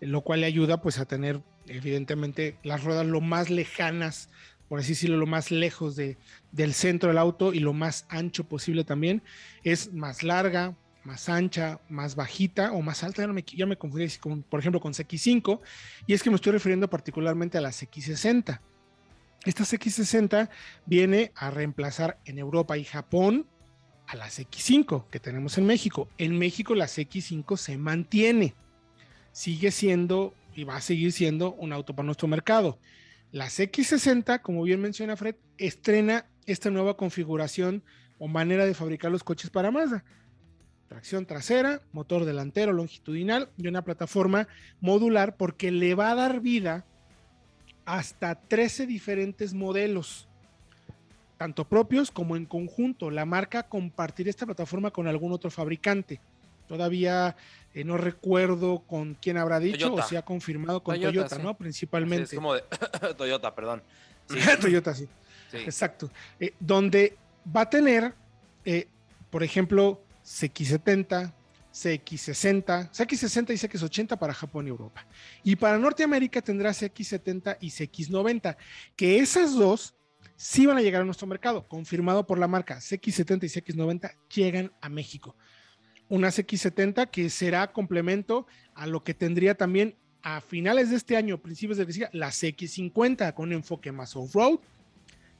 lo 0.00 0.20
cual 0.20 0.40
le 0.40 0.46
ayuda 0.46 0.82
pues 0.82 0.98
a 0.98 1.06
tener 1.06 1.40
evidentemente 1.66 2.56
las 2.62 2.84
ruedas 2.84 3.06
lo 3.06 3.20
más 3.20 3.50
lejanas 3.50 4.28
por 4.68 4.80
así 4.80 4.90
decirlo, 4.90 5.16
lo 5.16 5.26
más 5.26 5.50
lejos 5.50 5.96
de, 5.96 6.18
del 6.52 6.74
centro 6.74 7.08
del 7.08 7.18
auto 7.18 7.54
y 7.54 7.60
lo 7.60 7.72
más 7.72 8.04
ancho 8.08 8.44
posible 8.44 8.84
también. 8.84 9.22
Es 9.64 9.92
más 9.94 10.22
larga, 10.22 10.76
más 11.04 11.28
ancha, 11.28 11.80
más 11.88 12.14
bajita 12.14 12.72
o 12.72 12.82
más 12.82 13.04
alta. 13.04 13.22
Ya, 13.22 13.28
me, 13.28 13.42
ya 13.42 13.66
me 13.66 13.76
confundí, 13.76 14.08
con, 14.18 14.42
por 14.42 14.60
ejemplo, 14.60 14.80
con 14.80 14.92
CX5. 14.92 15.60
Y 16.06 16.14
es 16.14 16.22
que 16.22 16.30
me 16.30 16.36
estoy 16.36 16.52
refiriendo 16.52 16.88
particularmente 16.88 17.58
a 17.58 17.60
la 17.60 17.70
CX60. 17.70 18.60
Esta 19.44 19.64
CX60 19.64 20.48
viene 20.86 21.32
a 21.34 21.50
reemplazar 21.50 22.18
en 22.24 22.38
Europa 22.38 22.76
y 22.76 22.84
Japón 22.84 23.46
a 24.06 24.16
la 24.16 24.26
CX5 24.26 25.08
que 25.10 25.20
tenemos 25.20 25.58
en 25.58 25.66
México. 25.66 26.08
En 26.18 26.38
México 26.38 26.74
la 26.74 26.86
CX5 26.86 27.56
se 27.56 27.78
mantiene. 27.78 28.54
Sigue 29.32 29.70
siendo 29.70 30.34
y 30.54 30.64
va 30.64 30.76
a 30.76 30.80
seguir 30.80 31.12
siendo 31.12 31.52
un 31.54 31.72
auto 31.72 31.94
para 31.94 32.06
nuestro 32.06 32.26
mercado. 32.26 32.78
La 33.30 33.46
X60, 33.46 34.40
como 34.40 34.62
bien 34.62 34.80
menciona 34.80 35.16
Fred, 35.16 35.36
estrena 35.58 36.26
esta 36.46 36.70
nueva 36.70 36.96
configuración 36.96 37.84
o 38.18 38.26
manera 38.26 38.64
de 38.64 38.74
fabricar 38.74 39.12
los 39.12 39.22
coches 39.22 39.50
para 39.50 39.70
Mazda. 39.70 40.04
Tracción 40.88 41.26
trasera, 41.26 41.82
motor 41.92 42.24
delantero 42.24 42.72
longitudinal 42.72 43.50
y 43.58 43.68
una 43.68 43.82
plataforma 43.82 44.48
modular 44.80 45.36
porque 45.36 45.70
le 45.70 45.94
va 45.94 46.10
a 46.10 46.14
dar 46.14 46.40
vida 46.40 46.86
hasta 47.84 48.34
13 48.34 48.86
diferentes 48.86 49.52
modelos, 49.52 50.28
tanto 51.36 51.66
propios 51.66 52.10
como 52.10 52.36
en 52.36 52.46
conjunto. 52.46 53.10
La 53.10 53.26
marca 53.26 53.64
compartirá 53.64 54.30
esta 54.30 54.46
plataforma 54.46 54.90
con 54.90 55.06
algún 55.08 55.32
otro 55.32 55.50
fabricante. 55.50 56.20
Todavía 56.66 57.36
eh, 57.74 57.84
no 57.84 57.96
recuerdo 57.96 58.80
con 58.80 59.14
quién 59.14 59.36
habrá 59.36 59.60
dicho 59.60 59.94
o 59.94 60.02
si 60.02 60.16
ha 60.16 60.22
confirmado 60.22 60.82
con 60.82 61.00
Toyota, 61.00 61.38
¿no? 61.38 61.56
Principalmente. 61.56 62.24
es 62.24 62.34
como 62.34 62.54
de 62.54 62.62
Toyota, 63.16 63.54
perdón. 63.54 63.82
Toyota, 64.60 64.94
sí. 64.94 65.06
Exacto. 65.52 66.10
Eh, 66.40 66.54
donde 66.60 67.16
va 67.54 67.62
a 67.62 67.70
tener, 67.70 68.14
eh, 68.64 68.86
por 69.30 69.42
ejemplo, 69.42 70.02
CX70, 70.28 71.32
CX60, 71.72 72.90
CX60 72.90 73.50
y 73.50 73.54
CX80 73.54 74.18
para 74.18 74.34
Japón 74.34 74.66
y 74.66 74.70
Europa. 74.70 75.06
Y 75.42 75.56
para 75.56 75.78
Norteamérica 75.78 76.42
tendrá 76.42 76.70
CX70 76.70 77.56
y 77.60 77.70
CX90, 77.70 78.56
que 78.94 79.18
esas 79.18 79.54
dos 79.54 79.94
sí 80.36 80.66
van 80.66 80.76
a 80.76 80.82
llegar 80.82 81.02
a 81.02 81.04
nuestro 81.04 81.26
mercado, 81.26 81.66
confirmado 81.66 82.26
por 82.26 82.38
la 82.38 82.46
marca. 82.46 82.76
CX70 82.76 83.44
y 83.44 83.60
CX90 83.60 84.14
llegan 84.28 84.72
a 84.80 84.88
México 84.88 85.34
una 86.08 86.28
X70 86.28 87.10
que 87.10 87.30
será 87.30 87.72
complemento 87.72 88.46
a 88.74 88.86
lo 88.86 89.04
que 89.04 89.14
tendría 89.14 89.54
también 89.56 89.94
a 90.22 90.40
finales 90.40 90.90
de 90.90 90.96
este 90.96 91.16
año, 91.16 91.40
principios 91.40 91.78
de 91.78 92.08
la 92.12 92.28
CX50 92.28 93.34
con 93.34 93.48
un 93.48 93.54
enfoque 93.54 93.92
más 93.92 94.16
off-road. 94.16 94.58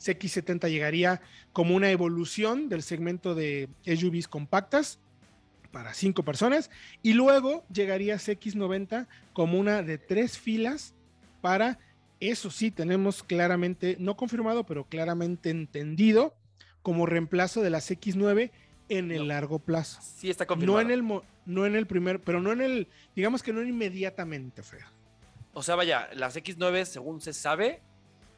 CX70 0.00 0.70
llegaría 0.70 1.20
como 1.52 1.74
una 1.74 1.90
evolución 1.90 2.68
del 2.68 2.82
segmento 2.82 3.34
de 3.34 3.68
SUVs 3.84 4.28
compactas 4.28 4.98
para 5.72 5.94
cinco 5.94 6.22
personas 6.22 6.70
y 7.02 7.12
luego 7.12 7.64
llegaría 7.72 8.16
CX90 8.16 9.06
como 9.32 9.58
una 9.58 9.82
de 9.82 9.98
tres 9.98 10.38
filas 10.38 10.94
para, 11.40 11.78
eso 12.20 12.50
sí, 12.50 12.70
tenemos 12.70 13.22
claramente, 13.22 13.96
no 13.98 14.16
confirmado, 14.16 14.64
pero 14.64 14.84
claramente 14.84 15.50
entendido 15.50 16.34
como 16.82 17.06
reemplazo 17.06 17.62
de 17.62 17.70
las 17.70 17.90
X9 17.90 18.50
en 18.88 19.12
el 19.12 19.28
largo 19.28 19.58
plazo. 19.58 20.00
Sí 20.02 20.30
está 20.30 20.46
confirmado. 20.46 20.82
No 20.82 20.88
en 20.88 20.90
el 20.90 21.22
no 21.46 21.66
en 21.66 21.76
el 21.76 21.86
primer, 21.86 22.20
pero 22.20 22.40
no 22.40 22.52
en 22.52 22.60
el, 22.60 22.88
digamos 23.14 23.42
que 23.42 23.52
no 23.52 23.62
inmediatamente, 23.62 24.62
Fred. 24.62 24.82
O 25.52 25.62
sea, 25.62 25.74
vaya, 25.74 26.08
las 26.14 26.36
X9 26.36 26.84
según 26.84 27.20
se 27.20 27.32
sabe 27.32 27.82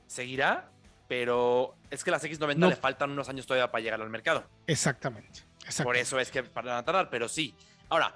seguirá, 0.07 0.71
pero 1.11 1.75
es 1.91 2.05
que 2.05 2.13
las 2.13 2.23
X90 2.23 2.69
le 2.69 2.77
faltan 2.77 3.11
unos 3.11 3.29
años 3.29 3.45
todavía 3.45 3.69
para 3.73 3.83
llegar 3.83 4.01
al 4.01 4.09
mercado. 4.11 4.45
Exactamente, 4.69 5.41
Por 5.83 5.97
eso 5.97 6.21
es 6.21 6.31
que 6.31 6.45
para 6.45 6.85
tardar, 6.85 7.11
pero 7.11 7.29
sí. 7.29 7.53
Ahora, 7.89 8.15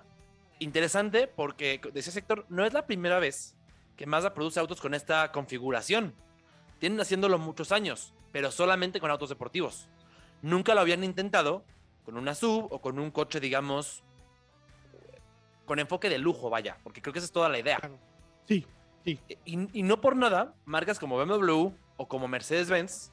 interesante 0.61 1.27
porque 1.27 1.81
de 1.93 1.99
ese 1.99 2.13
sector 2.13 2.47
no 2.49 2.65
es 2.65 2.73
la 2.73 2.87
primera 2.87 3.19
vez 3.19 3.57
que 3.97 4.07
Mazda 4.07 4.33
produce 4.33 4.61
autos 4.61 4.81
con 4.81 4.95
esta 4.95 5.33
configuración. 5.33 6.15
Tienen 6.79 7.01
haciéndolo 7.01 7.37
muchos 7.37 7.73
años, 7.73 8.15
pero 8.31 8.53
solamente 8.53 9.01
con 9.01 9.11
autos 9.11 9.29
deportivos. 9.29 9.89
Nunca 10.41 10.73
lo 10.77 10.81
habían 10.81 11.03
intentado 11.03 11.65
con 12.05 12.17
una 12.17 12.37
sub 12.37 12.69
o 12.71 12.81
con 12.81 13.01
un 13.01 13.11
coche, 13.11 13.41
digamos, 13.41 14.05
con 15.65 15.81
enfoque 15.81 16.09
de 16.09 16.19
lujo, 16.19 16.49
vaya, 16.49 16.79
porque 16.85 17.03
creo 17.03 17.13
que 17.13 17.19
esa 17.19 17.27
es 17.27 17.33
toda 17.33 17.49
la 17.49 17.59
idea. 17.59 17.81
Sí, 18.47 18.65
sí. 19.05 19.19
Y, 19.45 19.83
no 19.83 20.01
por 20.01 20.15
nada, 20.15 20.55
marcas 20.65 21.01
como 21.01 21.17
BMW 21.17 21.73
o 21.97 22.09
como 22.09 22.29
Mercedes-Benz 22.29 23.13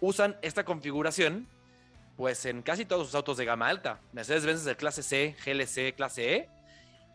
usan 0.00 0.36
esta 0.42 0.64
configuración 0.64 1.48
pues 2.16 2.44
en 2.44 2.60
casi 2.60 2.84
todos 2.84 3.06
sus 3.06 3.14
autos 3.14 3.38
de 3.38 3.46
gama 3.46 3.68
alta. 3.68 4.02
Mercedes-Benz 4.12 4.60
es 4.60 4.66
el 4.66 4.76
clase 4.76 5.02
C, 5.02 5.34
GLC, 5.42 5.94
clase 5.96 6.36
E. 6.36 6.48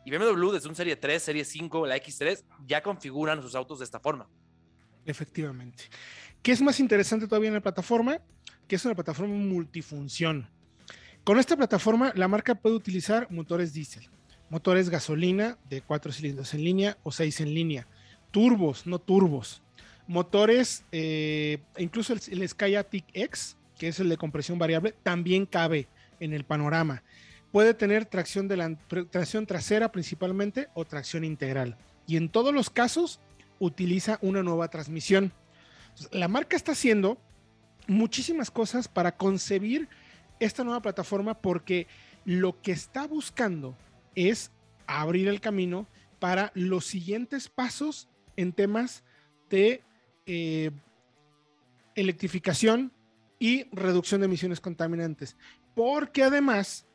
Y 0.03 0.09
BMW 0.09 0.51
desde 0.51 0.67
un 0.67 0.75
Serie 0.75 0.95
3, 0.95 1.21
Serie 1.21 1.45
5, 1.45 1.85
la 1.85 1.97
X3, 1.97 2.43
ya 2.65 2.81
configuran 2.81 3.39
sus 3.41 3.53
autos 3.53 3.79
de 3.79 3.85
esta 3.85 3.99
forma. 3.99 4.27
Efectivamente. 5.05 5.83
¿Qué 6.41 6.51
es 6.51 6.61
más 6.61 6.79
interesante 6.79 7.27
todavía 7.27 7.49
en 7.49 7.53
la 7.53 7.61
plataforma? 7.61 8.19
Que 8.67 8.77
es 8.77 8.85
una 8.85 8.95
plataforma 8.95 9.35
multifunción. 9.35 10.49
Con 11.23 11.37
esta 11.37 11.55
plataforma, 11.55 12.11
la 12.15 12.27
marca 12.27 12.55
puede 12.55 12.75
utilizar 12.75 13.29
motores 13.31 13.73
diésel, 13.73 14.09
motores 14.49 14.89
gasolina 14.89 15.57
de 15.69 15.81
cuatro 15.81 16.11
cilindros 16.11 16.53
en 16.55 16.63
línea 16.63 16.97
o 17.03 17.11
seis 17.11 17.41
en 17.41 17.53
línea, 17.53 17.87
turbos, 18.31 18.87
no 18.87 18.97
turbos, 18.97 19.61
motores, 20.07 20.85
eh, 20.91 21.59
incluso 21.77 22.13
el, 22.13 22.21
el 22.31 22.47
Skyactiv 22.47 23.03
X, 23.13 23.57
que 23.77 23.87
es 23.87 23.99
el 23.99 24.09
de 24.09 24.17
compresión 24.17 24.57
variable, 24.57 24.93
también 25.03 25.45
cabe 25.45 25.87
en 26.19 26.33
el 26.33 26.43
panorama. 26.43 27.03
Puede 27.51 27.73
tener 27.73 28.05
tracción, 28.05 28.47
de 28.47 28.77
tracción 29.09 29.45
trasera 29.45 29.91
principalmente 29.91 30.67
o 30.73 30.85
tracción 30.85 31.23
integral. 31.23 31.77
Y 32.07 32.17
en 32.17 32.29
todos 32.29 32.53
los 32.53 32.69
casos 32.69 33.19
utiliza 33.59 34.19
una 34.21 34.43
nueva 34.43 34.67
transmisión. 34.67 35.31
La 36.11 36.27
marca 36.27 36.57
está 36.57 36.73
haciendo 36.73 37.17
muchísimas 37.87 38.51
cosas 38.51 38.87
para 38.87 39.15
concebir 39.15 39.87
esta 40.39 40.63
nueva 40.63 40.81
plataforma 40.81 41.35
porque 41.35 41.87
lo 42.25 42.61
que 42.61 42.71
está 42.71 43.07
buscando 43.07 43.77
es 44.15 44.51
abrir 44.87 45.27
el 45.27 45.39
camino 45.39 45.87
para 46.19 46.51
los 46.55 46.85
siguientes 46.85 47.49
pasos 47.49 48.09
en 48.35 48.51
temas 48.51 49.03
de 49.49 49.83
eh, 50.25 50.71
electrificación 51.95 52.91
y 53.39 53.65
reducción 53.71 54.21
de 54.21 54.25
emisiones 54.25 54.59
contaminantes. 54.59 55.35
Porque 55.73 56.23
además 56.23 56.85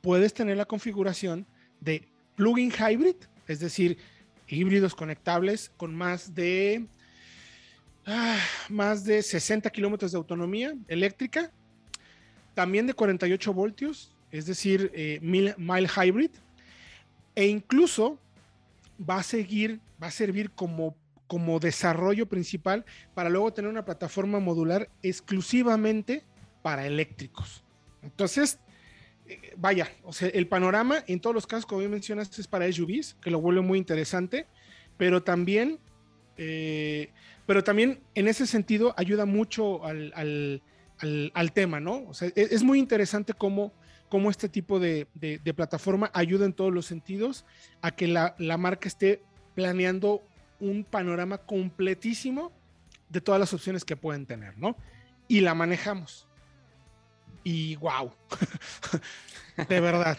puedes 0.00 0.34
tener 0.34 0.56
la 0.56 0.64
configuración 0.64 1.46
de 1.80 2.06
plug-in 2.36 2.70
hybrid, 2.72 3.16
es 3.46 3.60
decir, 3.60 3.98
híbridos 4.48 4.94
conectables 4.94 5.70
con 5.76 5.94
más 5.94 6.34
de, 6.34 6.86
ah, 8.06 8.38
más 8.68 9.04
de 9.04 9.22
60 9.22 9.70
kilómetros 9.70 10.12
de 10.12 10.18
autonomía 10.18 10.74
eléctrica 10.88 11.52
también 12.54 12.86
de 12.86 12.94
48 12.94 13.52
voltios, 13.52 14.12
es 14.30 14.46
decir, 14.46 14.90
eh, 14.94 15.18
mile, 15.20 15.88
hybrid. 15.88 16.30
e 17.36 17.46
incluso 17.46 18.18
va 18.98 19.16
a 19.16 19.22
seguir, 19.24 19.80
va 20.00 20.06
a 20.06 20.12
servir 20.12 20.52
como, 20.52 20.96
como 21.26 21.58
desarrollo 21.60 22.26
principal 22.26 22.84
para 23.14 23.30
luego 23.30 23.52
tener 23.52 23.70
una 23.70 23.84
plataforma 23.84 24.40
modular 24.40 24.90
exclusivamente 25.02 26.24
para 26.62 26.86
eléctricos. 26.86 27.64
Entonces, 28.02 28.58
eh, 29.26 29.54
vaya, 29.56 29.90
o 30.02 30.12
sea, 30.12 30.28
el 30.28 30.46
panorama 30.46 31.02
en 31.06 31.20
todos 31.20 31.34
los 31.34 31.46
casos, 31.46 31.66
como 31.66 31.80
bien 31.80 31.90
mencionaste, 31.90 32.40
es 32.40 32.46
para 32.46 32.70
SUVs, 32.70 33.16
que 33.20 33.30
lo 33.30 33.40
vuelve 33.40 33.62
muy 33.62 33.78
interesante, 33.78 34.46
pero 34.96 35.22
también, 35.22 35.78
eh, 36.36 37.10
pero 37.46 37.64
también 37.64 38.00
en 38.14 38.28
ese 38.28 38.46
sentido 38.46 38.94
ayuda 38.96 39.24
mucho 39.24 39.84
al, 39.84 40.12
al, 40.14 41.52
tema, 41.52 41.80
¿no? 41.80 42.04
O 42.08 42.14
sea, 42.14 42.28
es, 42.34 42.52
es 42.52 42.62
muy 42.62 42.78
interesante 42.78 43.32
cómo 43.32 43.72
cómo 44.14 44.30
este 44.30 44.48
tipo 44.48 44.78
de, 44.78 45.08
plataforma 45.56 46.08
ayuda 46.14 46.46
en 46.46 46.52
todos 46.52 46.72
los 46.72 46.86
sentidos 46.86 47.44
a 47.82 47.90
que 47.90 48.06
la, 48.06 48.36
marca 48.58 48.86
esté 48.86 49.20
planeando 49.56 50.22
un 50.68 50.84
panorama 50.84 51.38
completísimo 51.38 52.52
de 53.08 53.20
todas 53.20 53.40
las 53.40 53.52
opciones 53.52 53.84
que 53.84 53.96
pueden 53.96 54.26
tener, 54.26 54.56
¿no? 54.58 54.76
Y 55.28 55.40
la 55.40 55.54
manejamos. 55.54 56.26
Y 57.42 57.76
wow, 57.76 58.12
de 59.68 59.80
verdad. 59.80 60.18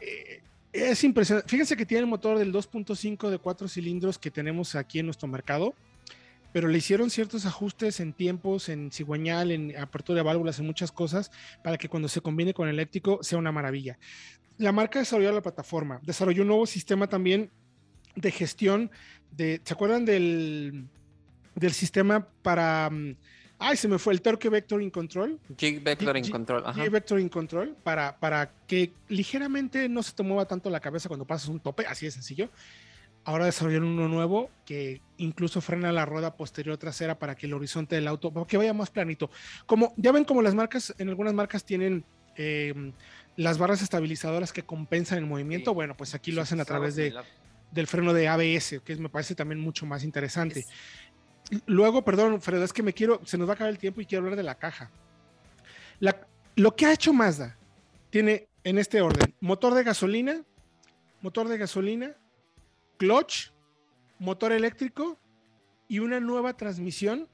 Eh, 0.00 0.42
es 0.72 1.04
impresionante. 1.04 1.48
Fíjense 1.48 1.76
que 1.76 1.86
tiene 1.86 2.02
el 2.02 2.06
motor 2.06 2.38
del 2.38 2.52
2.5 2.52 3.30
de 3.30 3.38
4 3.38 3.68
cilindros 3.68 4.18
que 4.18 4.30
tenemos 4.30 4.74
aquí 4.74 4.98
en 4.98 5.06
nuestro 5.06 5.28
mercado 5.28 5.74
pero 6.52 6.68
le 6.68 6.78
hicieron 6.78 7.10
ciertos 7.10 7.46
ajustes 7.46 7.98
en 8.00 8.12
tiempos, 8.12 8.68
en 8.68 8.92
cigüeñal, 8.92 9.50
en 9.50 9.76
apertura 9.76 10.18
de 10.18 10.22
válvulas, 10.22 10.58
en 10.58 10.66
muchas 10.66 10.92
cosas, 10.92 11.30
para 11.64 11.78
que 11.78 11.88
cuando 11.88 12.08
se 12.08 12.20
combine 12.20 12.54
con 12.54 12.68
eléctrico 12.68 13.18
sea 13.22 13.38
una 13.38 13.52
maravilla. 13.52 13.98
La 14.58 14.70
marca 14.70 14.98
desarrolló 14.98 15.32
la 15.32 15.40
plataforma, 15.40 15.98
desarrolló 16.02 16.42
un 16.42 16.48
nuevo 16.48 16.66
sistema 16.66 17.08
también 17.08 17.50
de 18.14 18.30
gestión 18.30 18.90
de, 19.36 19.60
¿se 19.64 19.74
acuerdan 19.74 20.04
del, 20.04 20.86
del 21.54 21.72
sistema 21.72 22.26
para... 22.42 22.88
Mm, 22.90 23.16
ay, 23.58 23.76
se 23.76 23.88
me 23.88 23.98
fue 23.98 24.12
el 24.12 24.22
Torque 24.22 24.48
Vectoring 24.48 24.90
Control. 24.90 25.38
Jig 25.56 25.82
Vectoring 25.82 26.30
Control. 26.30 26.64
Jig 26.74 26.90
Vectoring 26.90 27.28
Control 27.28 27.76
para, 27.82 28.18
para 28.18 28.52
que 28.66 28.92
ligeramente 29.08 29.88
no 29.88 30.02
se 30.02 30.12
te 30.12 30.22
mueva 30.22 30.46
tanto 30.46 30.70
la 30.70 30.80
cabeza 30.80 31.08
cuando 31.08 31.26
pasas 31.26 31.48
un 31.48 31.60
tope, 31.60 31.86
así 31.86 32.06
de 32.06 32.12
sencillo 32.12 32.50
ahora 33.24 33.46
desarrollaron 33.46 33.88
uno 33.88 34.08
nuevo 34.08 34.50
que 34.64 35.00
incluso 35.18 35.60
frena 35.60 35.92
la 35.92 36.04
rueda 36.04 36.36
posterior 36.36 36.76
trasera 36.76 37.18
para 37.18 37.34
que 37.34 37.46
el 37.46 37.54
horizonte 37.54 37.94
del 37.94 38.08
auto, 38.08 38.32
que 38.46 38.56
vaya 38.56 38.74
más 38.74 38.90
planito. 38.90 39.30
Como 39.66 39.94
ya 39.96 40.12
ven, 40.12 40.24
como 40.24 40.42
las 40.42 40.54
marcas, 40.54 40.94
en 40.98 41.08
algunas 41.08 41.34
marcas 41.34 41.64
tienen 41.64 42.04
em, 42.36 42.92
las 43.36 43.58
barras 43.58 43.82
estabilizadoras 43.82 44.52
que 44.52 44.62
compensan 44.62 45.18
el 45.18 45.26
movimiento, 45.26 45.74
bueno, 45.74 45.96
pues 45.96 46.14
aquí 46.14 46.32
lo 46.32 46.42
hacen 46.42 46.60
a 46.60 46.64
través 46.64 46.96
de, 46.96 47.14
del 47.72 47.86
freno 47.86 48.12
de 48.12 48.28
ABS, 48.28 48.80
que 48.84 48.96
me 48.96 49.08
parece 49.08 49.34
también 49.34 49.60
mucho 49.60 49.86
más 49.86 50.04
interesante. 50.04 50.64
Luego, 51.66 52.04
perdón, 52.04 52.40
Fredo, 52.40 52.64
es 52.64 52.72
que 52.72 52.82
me 52.82 52.92
quiero, 52.92 53.20
se 53.24 53.36
nos 53.36 53.48
va 53.48 53.52
a 53.52 53.54
acabar 53.54 53.72
el 53.72 53.78
tiempo 53.78 54.00
y 54.00 54.06
quiero 54.06 54.24
hablar 54.24 54.36
de 54.36 54.42
la 54.42 54.54
caja. 54.54 54.90
lo 56.54 56.76
que 56.76 56.86
ha 56.86 56.92
hecho 56.92 57.12
Mazda 57.12 57.56
tiene 58.10 58.48
en 58.64 58.78
este 58.78 59.00
orden, 59.00 59.34
motor 59.40 59.74
de 59.74 59.82
gasolina, 59.82 60.44
motor 61.20 61.48
de 61.48 61.58
gasolina, 61.58 62.14
clutch, 62.98 63.50
motor 64.18 64.52
eléctrico 64.52 65.18
y 65.88 65.98
una 65.98 66.20
nueva 66.20 66.56
transmisión 66.56 67.28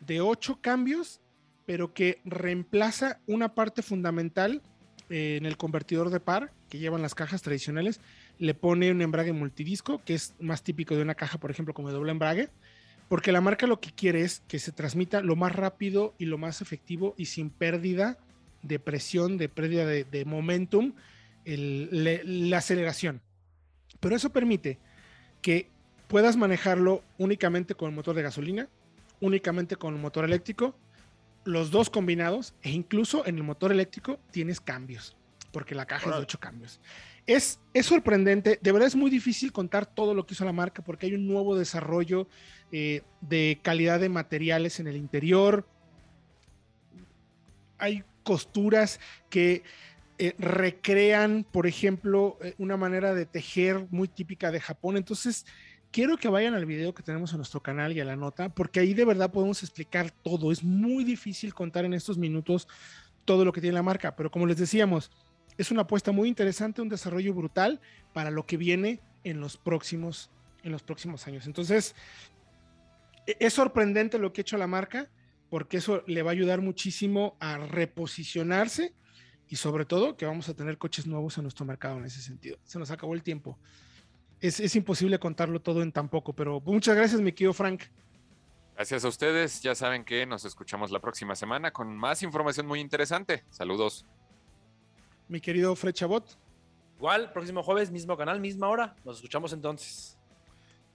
de 0.00 0.20
ocho 0.20 0.60
cambios, 0.60 1.20
pero 1.64 1.94
que 1.94 2.20
reemplaza 2.24 3.20
una 3.26 3.54
parte 3.54 3.82
fundamental 3.82 4.60
eh, 5.08 5.36
en 5.38 5.46
el 5.46 5.56
convertidor 5.56 6.10
de 6.10 6.20
par 6.20 6.52
que 6.68 6.78
llevan 6.78 7.02
las 7.02 7.14
cajas 7.14 7.42
tradicionales. 7.42 8.00
Le 8.42 8.54
pone 8.54 8.90
un 8.90 9.00
embrague 9.02 9.32
multidisco, 9.32 10.02
que 10.04 10.14
es 10.14 10.34
más 10.40 10.64
típico 10.64 10.96
de 10.96 11.02
una 11.02 11.14
caja, 11.14 11.38
por 11.38 11.52
ejemplo, 11.52 11.74
como 11.74 11.88
de 11.88 11.94
doble 11.94 12.10
embrague, 12.10 12.48
porque 13.08 13.30
la 13.30 13.40
marca 13.40 13.68
lo 13.68 13.78
que 13.80 13.92
quiere 13.92 14.22
es 14.22 14.42
que 14.48 14.58
se 14.58 14.72
transmita 14.72 15.20
lo 15.20 15.36
más 15.36 15.54
rápido 15.54 16.12
y 16.18 16.24
lo 16.24 16.38
más 16.38 16.60
efectivo 16.60 17.14
y 17.16 17.26
sin 17.26 17.50
pérdida 17.50 18.18
de 18.62 18.80
presión, 18.80 19.38
de 19.38 19.48
pérdida 19.48 19.86
de, 19.86 20.24
momentum, 20.24 20.92
la 21.44 22.58
aceleración. 22.58 23.20
Pero 24.00 24.16
eso 24.16 24.30
permite 24.30 24.80
que 25.40 25.68
puedas 26.08 26.36
manejarlo 26.36 27.04
únicamente 27.18 27.76
con 27.76 27.90
el 27.90 27.94
motor 27.94 28.16
de 28.16 28.22
gasolina, 28.22 28.68
únicamente 29.20 29.76
con 29.76 29.94
el 29.94 30.00
motor 30.00 30.24
eléctrico, 30.24 30.74
los 31.44 31.70
dos 31.70 31.90
combinados, 31.90 32.54
e 32.62 32.70
incluso 32.70 33.24
en 33.24 33.36
el 33.36 33.44
motor 33.44 33.70
eléctrico 33.70 34.18
tienes 34.32 34.60
cambios, 34.60 35.16
porque 35.52 35.76
la 35.76 35.86
caja 35.86 36.10
es 36.10 36.16
de 36.16 36.22
ocho 36.22 36.40
cambios. 36.40 36.80
Es, 37.26 37.60
sorprendente, 37.82 38.58
de 38.60 38.72
verdad 38.72 38.88
es 38.88 38.96
muy 38.96 39.10
difícil 39.10 39.52
contar 39.52 39.86
todo 39.86 40.12
lo 40.14 40.26
que 40.26 40.34
hizo 40.34 40.44
la 40.44 40.52
marca 40.52 40.82
porque 40.82 41.06
hay 41.06 41.14
un 41.14 41.26
nuevo 41.26 41.56
desarrollo 41.56 42.26
eh, 42.72 43.02
de 43.20 43.60
calidad 43.62 44.00
de 44.00 44.08
materiales 44.08 44.80
en 44.80 44.88
el 44.88 44.96
interior. 44.96 45.66
Hay 47.78 48.02
costuras 48.24 48.98
que 49.30 49.62
eh, 50.18 50.34
recrean, 50.38 51.44
por 51.50 51.66
ejemplo, 51.66 52.38
eh, 52.42 52.54
una 52.58 52.76
manera 52.76 53.14
de 53.14 53.26
tejer 53.26 53.86
muy 53.90 54.08
típica 54.08 54.50
de 54.50 54.60
Japón. 54.60 54.96
Entonces, 54.96 55.46
quiero 55.92 56.16
que 56.16 56.28
vayan 56.28 56.54
al 56.54 56.66
video 56.66 56.94
que 56.94 57.02
tenemos 57.04 57.32
en 57.32 57.38
nuestro 57.38 57.60
canal 57.60 57.92
y 57.92 58.00
a 58.00 58.04
la 58.04 58.16
nota, 58.16 58.48
porque 58.48 58.80
ahí 58.80 58.94
de 58.94 59.04
verdad 59.04 59.30
podemos 59.30 59.62
explicar 59.62 60.10
todo. 60.10 60.50
Es 60.50 60.64
muy 60.64 61.04
difícil 61.04 61.54
contar 61.54 61.84
en 61.84 61.94
estos 61.94 62.18
minutos 62.18 62.66
todo 63.24 63.44
lo 63.44 63.52
que 63.52 63.60
tiene 63.60 63.74
la 63.74 63.82
marca, 63.82 64.16
pero 64.16 64.30
como 64.30 64.46
les 64.46 64.56
decíamos, 64.56 65.10
es 65.62 65.70
una 65.70 65.82
apuesta 65.82 66.12
muy 66.12 66.28
interesante, 66.28 66.82
un 66.82 66.88
desarrollo 66.88 67.32
brutal 67.32 67.80
para 68.12 68.30
lo 68.30 68.44
que 68.46 68.56
viene 68.56 69.00
en 69.24 69.40
los 69.40 69.56
próximos, 69.56 70.30
en 70.62 70.72
los 70.72 70.82
próximos 70.82 71.26
años. 71.26 71.46
Entonces, 71.46 71.94
e-, 73.26 73.36
es 73.40 73.54
sorprendente 73.54 74.18
lo 74.18 74.32
que 74.32 74.40
ha 74.40 74.42
hecho 74.42 74.58
la 74.58 74.66
marca, 74.66 75.08
porque 75.48 75.78
eso 75.78 76.02
le 76.06 76.22
va 76.22 76.30
a 76.30 76.32
ayudar 76.32 76.60
muchísimo 76.60 77.36
a 77.40 77.58
reposicionarse 77.58 78.94
y 79.48 79.56
sobre 79.56 79.84
todo 79.84 80.16
que 80.16 80.26
vamos 80.26 80.48
a 80.48 80.54
tener 80.54 80.78
coches 80.78 81.06
nuevos 81.06 81.36
en 81.38 81.44
nuestro 81.44 81.64
mercado 81.64 81.98
en 81.98 82.06
ese 82.06 82.22
sentido. 82.22 82.58
Se 82.64 82.78
nos 82.78 82.90
acabó 82.90 83.14
el 83.14 83.22
tiempo. 83.22 83.58
Es, 84.40 84.58
es 84.60 84.74
imposible 84.74 85.18
contarlo 85.18 85.60
todo 85.60 85.82
en 85.82 85.92
tan 85.92 86.08
poco, 86.08 86.32
pero 86.32 86.60
muchas 86.60 86.96
gracias, 86.96 87.20
mi 87.20 87.32
querido 87.32 87.52
Frank. 87.52 87.84
Gracias 88.74 89.04
a 89.04 89.08
ustedes. 89.08 89.60
Ya 89.60 89.74
saben 89.74 90.04
que 90.04 90.26
nos 90.26 90.44
escuchamos 90.44 90.90
la 90.90 91.00
próxima 91.00 91.36
semana 91.36 91.70
con 91.70 91.96
más 91.96 92.22
información 92.22 92.66
muy 92.66 92.80
interesante. 92.80 93.44
Saludos. 93.50 94.06
Mi 95.28 95.40
querido 95.40 95.74
Fred 95.76 95.94
Chabot. 95.94 96.38
Igual, 96.98 97.32
próximo 97.32 97.62
jueves, 97.62 97.90
mismo 97.90 98.16
canal, 98.16 98.40
misma 98.40 98.68
hora. 98.68 98.94
Nos 99.04 99.16
escuchamos 99.16 99.52
entonces. 99.52 100.16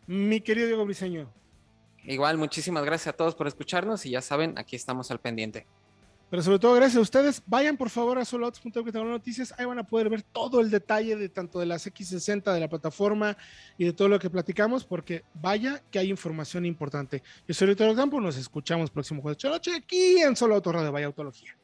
Mi 0.06 0.40
querido 0.40 0.68
Diego 0.68 0.86
Briseño. 0.86 1.30
Igual, 2.04 2.38
muchísimas 2.38 2.86
gracias 2.86 3.14
a 3.14 3.18
todos 3.18 3.36
por 3.36 3.48
escucharnos 3.48 4.06
y 4.06 4.12
ya 4.12 4.22
saben, 4.22 4.58
aquí 4.58 4.78
estamos 4.78 5.12
al 5.12 5.20
pendiente. 5.20 5.68
Pero 6.30 6.44
sobre 6.44 6.60
todo, 6.60 6.74
gracias 6.74 6.98
a 6.98 7.02
ustedes. 7.02 7.42
Vayan 7.46 7.78
por 7.78 7.90
favor 7.90 8.18
a 8.20 8.26
soloautos.com 8.26 9.10
noticias. 9.10 9.54
Ahí 9.58 9.66
van 9.66 9.80
a 9.80 9.84
poder 9.84 10.10
ver 10.10 10.22
todo 10.24 10.60
el 10.60 10.70
detalle 10.70 11.16
de 11.16 11.30
tanto 11.30 11.60
de 11.60 11.66
las 11.66 11.88
X60, 11.88 12.54
de 12.54 12.60
la 12.60 12.68
plataforma 12.68 13.38
y 13.78 13.86
de 13.86 13.94
todo 13.94 14.10
lo 14.10 14.20
que 14.20 14.30
platicamos, 14.30 14.84
porque 14.84 15.24
vaya 15.34 15.82
que 15.90 16.00
hay 16.00 16.10
información 16.10 16.66
importante. 16.66 17.24
Yo 17.48 17.54
soy 17.54 17.68
Víctor 17.70 17.96
Campo, 17.96 18.20
nos 18.20 18.36
escuchamos 18.36 18.92
próximo 18.92 19.22
jueves 19.22 19.42
de 19.42 19.50
noche 19.50 19.76
aquí 19.76 20.22
en 20.22 20.36
Solo 20.36 20.56
Auto 20.56 20.72
Radio. 20.72 20.92
Vaya 20.92 21.06
Autología. 21.08 21.58